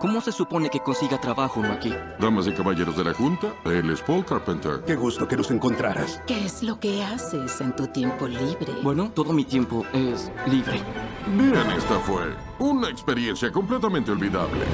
¿Cómo 0.00 0.20
se 0.20 0.32
supone 0.32 0.68
que 0.68 0.80
consiga 0.80 1.20
trabajo 1.20 1.60
uno 1.60 1.72
aquí? 1.72 1.92
Damas 2.18 2.46
y 2.46 2.52
caballeros 2.52 2.96
de 2.96 3.04
la 3.04 3.14
Junta, 3.14 3.54
él 3.64 3.90
es 3.90 4.02
Paul 4.02 4.24
Carpenter. 4.24 4.82
Qué 4.86 4.96
gusto 4.96 5.26
que 5.26 5.36
nos 5.36 5.50
encontraras. 5.50 6.20
¿Qué 6.26 6.44
es 6.44 6.62
lo 6.62 6.78
que 6.78 7.02
haces 7.02 7.60
en 7.60 7.74
tu 7.74 7.86
tiempo 7.86 8.26
libre? 8.26 8.72
Bueno, 8.82 9.10
todo 9.14 9.32
mi 9.32 9.44
tiempo 9.44 9.84
es 9.92 10.30
libre. 10.46 10.80
Bien, 11.36 11.70
esta 11.76 11.98
fue 12.00 12.34
una 12.58 12.88
experiencia 12.90 13.50
completamente 13.50 14.10
olvidable. 14.10 14.64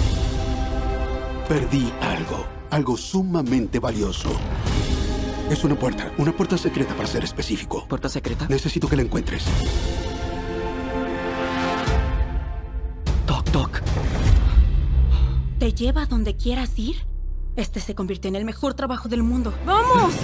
Perdí 1.49 1.93
algo, 2.01 2.47
algo 2.71 2.97
sumamente 2.97 3.79
valioso. 3.79 4.31
Es 5.51 5.65
una 5.65 5.75
puerta, 5.75 6.13
una 6.19 6.33
puerta 6.33 6.57
secreta 6.57 6.95
para 6.95 7.09
ser 7.09 7.25
específico. 7.25 7.87
¿Puerta 7.89 8.09
secreta? 8.09 8.47
Necesito 8.49 8.89
que 8.89 8.97
la 8.97 9.03
encuentres. 9.03 9.45
¿Te 15.71 15.77
lleva 15.85 16.03
a 16.03 16.07
donde 16.07 16.37
quieras 16.37 16.77
ir? 16.81 16.97
Este 17.55 17.79
se 17.79 17.95
convirtió 17.95 18.29
en 18.29 18.35
el 18.35 18.45
mejor 18.45 18.75
trabajo 18.75 19.09
del 19.09 19.23
mundo. 19.23 19.55
¡Vamos! 19.65 20.15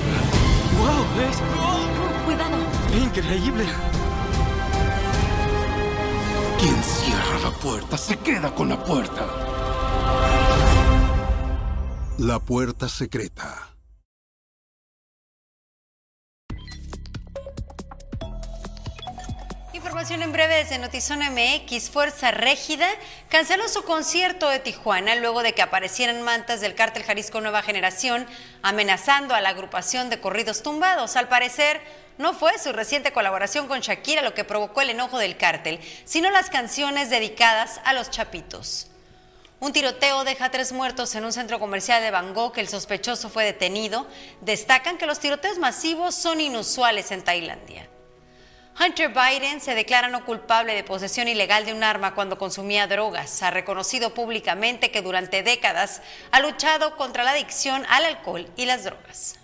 ¡Wow! 0.77 1.23
Es 1.23 1.37
Cuidado. 2.25 2.57
increíble. 3.01 3.65
Quien 6.59 6.83
cierra 6.83 7.39
la 7.45 7.51
puerta 7.59 7.97
se 7.97 8.17
queda 8.17 8.53
con 8.57 8.71
la 8.71 8.83
puerta. 8.83 9.25
La 12.19 12.41
puerta 12.41 12.89
secreta. 12.89 13.76
En 20.09 20.33
breve 20.33 20.57
desde 20.57 20.79
Notizón 20.79 21.19
MX. 21.19 21.91
Fuerza 21.91 22.31
Régida 22.31 22.87
canceló 23.29 23.69
su 23.69 23.83
concierto 23.83 24.49
de 24.49 24.61
Tijuana 24.61 25.17
luego 25.17 25.43
de 25.43 25.53
que 25.53 25.63
aparecieran 25.63 26.23
mantas 26.23 26.61
del 26.61 26.77
cártel 26.77 27.03
Jalisco 27.03 27.41
Nueva 27.41 27.63
Generación 27.63 28.25
amenazando 28.63 29.35
a 29.35 29.41
la 29.41 29.49
agrupación 29.49 30.09
de 30.09 30.21
corridos 30.21 30.63
tumbados. 30.63 31.17
Al 31.17 31.29
parecer, 31.29 31.81
no 32.19 32.35
fue 32.35 32.57
su 32.59 32.73
reciente 32.73 33.13
colaboración 33.13 33.67
con 33.67 33.81
Shakira 33.81 34.23
lo 34.23 34.33
que 34.33 34.45
provocó 34.45 34.81
el 34.81 34.91
enojo 34.91 35.19
del 35.19 35.37
cártel, 35.37 35.81
sino 36.05 36.31
las 36.31 36.51
canciones 36.51 37.11
dedicadas 37.11 37.81
a 37.85 37.93
los 37.93 38.09
chapitos. 38.09 38.87
Un 39.59 39.73
tiroteo 39.73 40.23
deja 40.23 40.51
tres 40.51 40.71
muertos 40.71 41.17
en 41.17 41.25
un 41.25 41.33
centro 41.33 41.59
comercial 41.59 42.01
de 42.01 42.13
Bangkok. 42.13 42.59
El 42.59 42.69
sospechoso 42.69 43.29
fue 43.29 43.45
detenido. 43.45 44.07
Destacan 44.41 44.99
que 44.99 45.07
los 45.07 45.19
tiroteos 45.19 45.59
masivos 45.59 46.15
son 46.15 46.41
inusuales 46.41 47.11
en 47.11 47.23
Tailandia. 47.23 47.89
Hunter 48.79 49.11
Biden 49.11 49.61
se 49.61 49.75
declara 49.75 50.09
no 50.09 50.27
culpable 50.27 50.75
de 50.75 50.85
posesión 50.85 51.29
ilegal 51.29 51.65
de 51.65 51.73
un 51.73 51.83
arma 51.83 52.15
cuando 52.15 52.37
consumía 52.37 52.87
drogas. 52.87 53.43
Ha 53.43 53.51
reconocido 53.51 54.13
públicamente 54.13 54.91
que 54.91 55.01
durante 55.01 55.43
décadas 55.43 56.03
ha 56.31 56.41
luchado 56.41 56.97
contra 56.97 57.25
la 57.25 57.31
adicción 57.31 57.85
al 57.89 58.05
alcohol 58.05 58.47
y 58.57 58.67
las 58.67 58.85
drogas. 58.85 59.39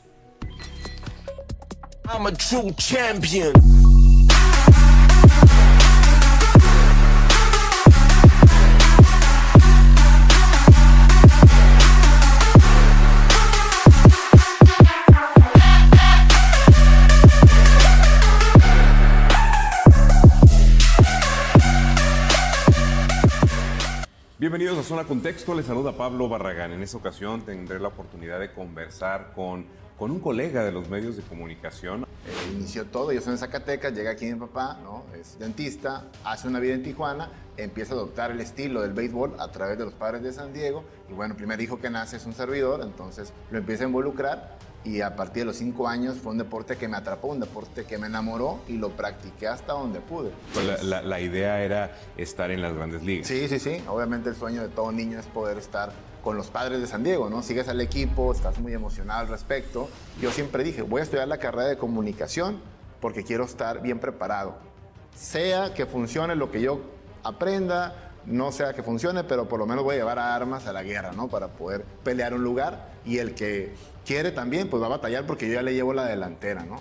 Bienvenidos 24.53 24.85
a 24.85 24.87
Zona 24.87 25.05
Contexto, 25.05 25.55
les 25.55 25.65
saluda 25.65 25.97
Pablo 25.97 26.29
Barragán. 26.29 26.73
En 26.73 26.83
esta 26.83 26.99
ocasión 26.99 27.41
tendré 27.41 27.81
la 27.81 27.89
oportunidad 27.89 28.39
de 28.39 28.53
conversar 28.53 29.33
con, 29.35 29.65
con 29.99 30.11
un 30.11 30.21
colega 30.21 30.63
de 30.63 30.71
los 30.71 30.91
medios 30.91 31.17
de 31.17 31.23
comunicación. 31.23 32.03
Eh, 32.03 32.53
inició 32.53 32.85
todo, 32.85 33.13
yo 33.13 33.23
soy 33.23 33.33
en 33.33 33.39
Zacatecas, 33.39 33.95
llega 33.95 34.11
aquí 34.11 34.27
mi 34.27 34.39
papá, 34.39 34.79
¿no? 34.83 35.05
es 35.19 35.39
dentista, 35.39 36.05
hace 36.23 36.49
una 36.49 36.61
vida 36.61 36.75
en 36.75 36.83
Tijuana, 36.83 37.31
empieza 37.57 37.95
a 37.95 37.97
adoptar 37.97 38.31
el 38.31 38.43
estilo 38.43 38.83
del 38.83 38.93
béisbol 38.93 39.37
a 39.39 39.51
través 39.51 39.79
de 39.79 39.87
los 39.87 39.95
padres 39.95 40.23
de 40.23 40.35
San 40.35 40.53
Diego 40.53 40.85
y 41.09 41.15
bueno, 41.15 41.33
el 41.33 41.39
primer 41.39 41.59
hijo 41.63 41.81
que 41.81 41.89
nace 41.89 42.19
es 42.19 42.27
un 42.27 42.35
servidor, 42.35 42.83
entonces 42.83 43.33
lo 43.51 43.57
empieza 43.57 43.85
a 43.85 43.87
involucrar 43.87 44.59
y 44.85 45.01
a 45.01 45.15
partir 45.15 45.43
de 45.43 45.47
los 45.47 45.57
cinco 45.57 45.87
años 45.87 46.17
fue 46.19 46.33
un 46.33 46.39
deporte 46.39 46.77
que 46.77 46.89
me 46.89 46.97
atrapó, 46.97 47.29
un 47.29 47.41
deporte 47.41 47.85
que 47.85 47.99
me 47.99 48.09
enamoró 48.09 48.61
y 48.69 48.79
lo 48.79 48.91
practiqué 48.91 49.47
hasta 49.47 49.73
donde 49.75 50.01
pude. 50.01 50.31
Pues 50.53 50.67
la, 50.67 50.83
la- 50.83 51.03
la 51.03 51.21
idea 51.21 51.63
era 51.63 51.93
estar 52.17 52.51
en 52.51 52.61
las 52.63 52.75
grandes 52.75 53.03
ligas. 53.03 53.27
Sí, 53.29 53.47
sí, 53.49 53.59
sí. 53.61 53.83
Obviamente 53.89 54.29
el 54.31 54.35
sueño 54.37 54.63
de 54.63 54.69
todo 54.69 54.91
niño 54.91 55.19
es 55.21 55.27
poder 55.27 55.59
estar 55.59 55.93
con 56.25 56.37
los 56.37 56.49
padres 56.49 56.81
de 56.81 56.87
San 56.87 57.03
Diego, 57.05 57.29
¿no? 57.31 57.43
Sigues 57.43 57.69
al 57.69 57.81
equipo, 57.81 58.33
estás 58.33 58.59
muy 58.61 58.73
emocionado 58.73 59.21
al 59.21 59.29
respecto. 59.29 59.89
Yo 60.21 60.31
siempre 60.31 60.63
dije, 60.65 60.83
voy 60.83 61.01
a 61.01 61.05
estudiar 61.05 61.27
la 61.29 61.39
carrera 61.39 61.69
de 61.69 61.77
comunicación 61.77 62.61
porque 63.01 63.25
quiero 63.25 63.45
estar 63.45 63.83
bien 63.83 63.99
preparado. 63.99 64.57
Sea 65.17 65.75
que 65.75 65.85
funcione 65.87 66.35
lo 66.37 66.51
que 66.51 66.61
yo 66.61 66.81
aprenda, 67.23 68.11
no 68.27 68.53
sea 68.53 68.73
que 68.73 68.83
funcione, 68.83 69.25
pero 69.25 69.49
por 69.49 69.59
lo 69.59 69.67
menos 69.67 69.85
voy 69.85 69.97
a 69.97 69.99
llevar 69.99 70.19
armas 70.19 70.67
a 70.67 70.73
la 70.73 70.83
guerra, 70.83 71.13
¿no? 71.13 71.29
Para 71.29 71.49
poder 71.49 71.85
pelear 72.05 72.35
un 72.35 72.45
lugar 72.45 72.89
y 73.05 73.19
el 73.19 73.35
que 73.35 73.75
quiere 74.05 74.31
también, 74.33 74.69
pues 74.69 74.83
va 74.83 74.87
a 74.87 74.91
batallar 74.91 75.27
porque 75.27 75.49
yo 75.49 75.55
ya 75.55 75.63
le 75.63 75.75
llevo 75.75 75.93
la 75.93 76.07
delantera, 76.07 76.65
¿no? 76.65 76.81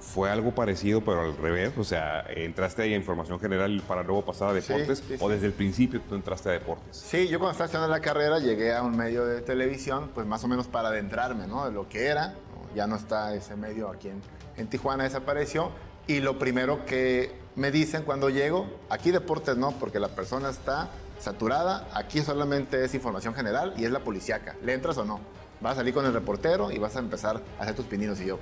Fue 0.00 0.30
algo 0.30 0.54
parecido, 0.54 1.00
pero 1.00 1.22
al 1.22 1.36
revés. 1.36 1.72
O 1.78 1.84
sea, 1.84 2.24
entraste 2.28 2.82
ahí 2.82 2.92
a 2.92 2.96
información 2.96 3.40
general 3.40 3.82
para 3.86 4.02
luego 4.02 4.24
pasar 4.24 4.50
a 4.50 4.52
deportes, 4.52 4.98
sí, 4.98 5.04
sí. 5.08 5.16
o 5.20 5.28
desde 5.28 5.46
el 5.46 5.52
principio 5.52 6.00
tú 6.06 6.14
entraste 6.14 6.50
a 6.50 6.52
deportes. 6.52 6.96
Sí, 6.96 7.28
yo 7.28 7.38
cuando 7.38 7.52
estaba 7.52 7.66
estudiando 7.66 7.88
la 7.88 8.02
carrera 8.02 8.38
llegué 8.38 8.74
a 8.74 8.82
un 8.82 8.96
medio 8.96 9.24
de 9.24 9.40
televisión, 9.40 10.10
pues 10.14 10.26
más 10.26 10.44
o 10.44 10.48
menos 10.48 10.66
para 10.66 10.88
adentrarme, 10.88 11.46
¿no? 11.46 11.64
De 11.64 11.72
lo 11.72 11.88
que 11.88 12.06
era. 12.06 12.34
Ya 12.74 12.86
no 12.86 12.96
está 12.96 13.34
ese 13.34 13.54
medio 13.54 13.88
aquí 13.88 14.08
en, 14.08 14.20
en 14.56 14.66
Tijuana, 14.66 15.04
desapareció. 15.04 15.70
Y 16.06 16.20
lo 16.20 16.38
primero 16.38 16.84
que 16.84 17.32
me 17.54 17.70
dicen 17.70 18.02
cuando 18.02 18.28
llego, 18.28 18.66
aquí 18.90 19.10
deportes 19.10 19.56
no, 19.56 19.72
porque 19.72 20.00
la 20.00 20.08
persona 20.08 20.50
está 20.50 20.90
saturada, 21.18 21.88
aquí 21.94 22.20
solamente 22.20 22.84
es 22.84 22.94
información 22.94 23.34
general 23.34 23.74
y 23.76 23.84
es 23.84 23.90
la 23.90 24.00
policíaca. 24.00 24.56
¿Le 24.62 24.74
entras 24.74 24.98
o 24.98 25.04
no? 25.04 25.20
Vas 25.62 25.74
a 25.74 25.76
salir 25.76 25.94
con 25.94 26.04
el 26.04 26.12
reportero 26.12 26.70
y 26.72 26.78
vas 26.78 26.96
a 26.96 26.98
empezar 26.98 27.40
a 27.58 27.62
hacer 27.62 27.74
tus 27.74 27.86
pininos. 27.86 28.20
Y 28.20 28.26
yo, 28.26 28.38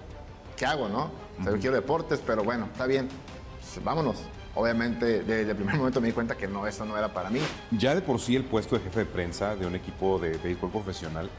¿qué 0.56 0.64
hago, 0.64 0.88
no? 0.88 1.10
O 1.38 1.42
sea, 1.42 1.52
yo 1.52 1.60
quiero 1.60 1.76
deportes, 1.76 2.20
pero 2.26 2.42
bueno, 2.42 2.66
está 2.72 2.86
bien, 2.86 3.08
pues, 3.60 3.84
vámonos. 3.84 4.16
Obviamente, 4.54 5.22
desde 5.22 5.50
el 5.50 5.56
primer 5.56 5.76
momento 5.78 6.00
me 6.00 6.08
di 6.08 6.12
cuenta 6.12 6.36
que 6.36 6.48
no, 6.48 6.66
eso 6.66 6.84
no 6.84 6.96
era 6.96 7.12
para 7.12 7.30
mí. 7.30 7.40
Ya 7.70 7.94
de 7.94 8.00
por 8.00 8.20
sí 8.20 8.36
el 8.36 8.44
puesto 8.44 8.76
de 8.76 8.84
jefe 8.84 9.00
de 9.00 9.06
prensa 9.06 9.54
de 9.54 9.66
un 9.66 9.74
equipo 9.74 10.18
de 10.18 10.38
béisbol 10.38 10.70
profesional 10.70 11.30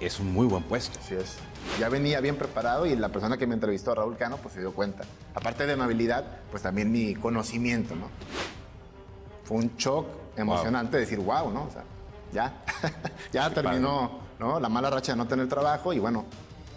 es 0.00 0.20
un 0.20 0.32
muy 0.32 0.46
buen 0.46 0.62
puesto. 0.64 0.98
Así 1.02 1.14
es. 1.14 1.36
Ya 1.78 1.88
venía 1.88 2.20
bien 2.20 2.36
preparado 2.36 2.84
y 2.84 2.94
la 2.94 3.08
persona 3.08 3.38
que 3.38 3.46
me 3.46 3.54
entrevistó, 3.54 3.94
Raúl 3.94 4.16
Cano, 4.16 4.36
pues 4.36 4.54
se 4.54 4.60
dio 4.60 4.72
cuenta. 4.72 5.04
Aparte 5.34 5.66
de 5.66 5.72
amabilidad, 5.72 6.24
pues 6.50 6.62
también 6.62 6.92
mi 6.92 7.14
conocimiento, 7.14 7.94
¿no? 7.96 8.08
Fue 9.44 9.58
un 9.58 9.74
shock 9.76 10.06
emocionante 10.36 10.98
decir, 10.98 11.18
wow, 11.18 11.50
¿no? 11.50 11.64
O 11.64 11.70
sea, 11.70 11.84
ya, 12.32 12.64
ya 13.32 13.50
terminó, 13.50 14.20
¿no? 14.38 14.60
La 14.60 14.68
mala 14.68 14.90
racha 14.90 15.12
de 15.12 15.18
no 15.18 15.26
tener 15.26 15.48
trabajo 15.48 15.92
y 15.92 15.98
bueno, 15.98 16.24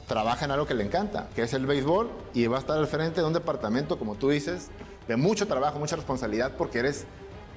trabaja 0.08 0.46
en 0.46 0.52
algo 0.52 0.66
que 0.66 0.74
le 0.74 0.84
encanta, 0.84 1.30
que 1.36 1.44
es 1.44 1.54
el 1.54 1.66
béisbol 1.66 2.10
y 2.34 2.48
va 2.48 2.58
a 2.58 2.60
estar 2.60 2.78
al 2.78 2.88
frente 2.88 3.22
de 3.22 3.28
un 3.28 3.34
departamento, 3.34 3.98
como 4.00 4.16
tú 4.16 4.30
dices, 4.30 4.70
de 5.08 5.16
mucho 5.18 5.48
trabajo, 5.48 5.80
mucha 5.80 5.96
responsabilidad 5.96 6.54
porque 6.58 6.80
eres 6.80 7.06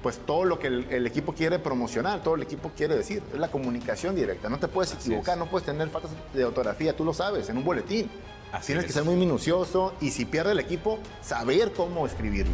pues 0.03 0.17
todo 0.17 0.45
lo 0.45 0.57
que 0.57 0.67
el, 0.67 0.87
el 0.89 1.05
equipo 1.05 1.33
quiere 1.33 1.59
promocionar, 1.59 2.23
todo 2.23 2.33
el 2.33 2.41
equipo 2.41 2.71
quiere 2.75 2.95
decir. 2.95 3.21
Es 3.31 3.39
la 3.39 3.49
comunicación 3.51 4.15
directa. 4.15 4.49
No 4.49 4.57
te 4.57 4.67
puedes 4.67 4.93
equivocar, 4.93 5.37
no 5.37 5.45
puedes 5.45 5.65
tener 5.67 5.89
faltas 5.89 6.09
de 6.33 6.43
ortografía, 6.43 6.95
tú 6.95 7.05
lo 7.05 7.13
sabes, 7.13 7.47
en 7.49 7.57
un 7.57 7.63
boletín. 7.63 8.09
Así 8.51 8.67
Tienes 8.67 8.85
es. 8.85 8.87
que 8.87 8.93
ser 8.93 9.03
muy 9.03 9.15
minucioso 9.15 9.93
y 10.01 10.09
si 10.09 10.25
pierde 10.25 10.53
el 10.53 10.59
equipo, 10.59 10.97
saber 11.21 11.71
cómo 11.73 12.07
escribirlo. 12.07 12.53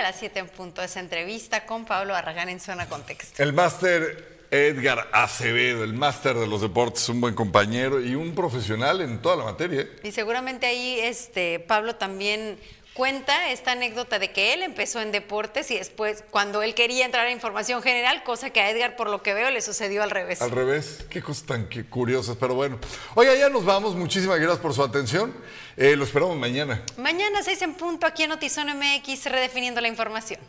A 0.00 0.02
las 0.02 0.16
7 0.18 0.38
en 0.38 0.48
punto 0.48 0.82
esa 0.82 0.98
entrevista 1.00 1.66
con 1.66 1.84
Pablo 1.84 2.14
Arragán 2.14 2.48
en 2.48 2.58
Zona 2.58 2.88
Contexto. 2.88 3.42
El 3.42 3.52
máster 3.52 4.40
Edgar 4.50 5.08
Acevedo, 5.12 5.84
el 5.84 5.92
máster 5.92 6.34
de 6.36 6.46
los 6.46 6.62
deportes, 6.62 7.08
un 7.10 7.20
buen 7.20 7.34
compañero 7.34 8.00
y 8.00 8.14
un 8.14 8.34
profesional 8.34 9.02
en 9.02 9.20
toda 9.20 9.36
la 9.36 9.44
materia. 9.44 9.82
¿eh? 9.82 9.90
Y 10.02 10.12
seguramente 10.12 10.66
ahí 10.66 10.98
este 11.00 11.60
Pablo 11.60 11.96
también 11.96 12.58
cuenta 12.94 13.50
esta 13.50 13.72
anécdota 13.72 14.18
de 14.18 14.32
que 14.32 14.52
él 14.52 14.62
empezó 14.62 15.00
en 15.00 15.12
deportes 15.12 15.70
y 15.70 15.76
después 15.78 16.24
cuando 16.30 16.62
él 16.62 16.74
quería 16.74 17.04
entrar 17.04 17.26
a 17.26 17.30
información 17.30 17.82
general, 17.82 18.22
cosa 18.24 18.50
que 18.50 18.60
a 18.60 18.70
Edgar 18.70 18.96
por 18.96 19.08
lo 19.08 19.22
que 19.22 19.32
veo 19.34 19.50
le 19.50 19.60
sucedió 19.62 20.02
al 20.02 20.10
revés. 20.10 20.42
Al 20.42 20.50
revés, 20.50 21.06
qué 21.08 21.22
cosas 21.22 21.44
tan 21.46 21.68
que- 21.68 21.84
curiosas, 21.84 22.36
pero 22.38 22.54
bueno. 22.54 22.78
Oiga, 23.14 23.34
ya 23.34 23.48
nos 23.48 23.64
vamos, 23.64 23.94
muchísimas 23.94 24.38
gracias 24.38 24.58
por 24.60 24.74
su 24.74 24.82
atención. 24.82 25.34
Eh, 25.76 25.96
lo 25.96 26.04
esperamos 26.04 26.36
mañana. 26.36 26.82
Mañana 26.98 27.42
6 27.42 27.62
en 27.62 27.74
punto 27.74 28.06
aquí 28.06 28.24
en 28.24 28.30
Notizón 28.30 28.68
MX 28.76 29.24
redefiniendo 29.26 29.80
la 29.80 29.88
información. 29.88 30.40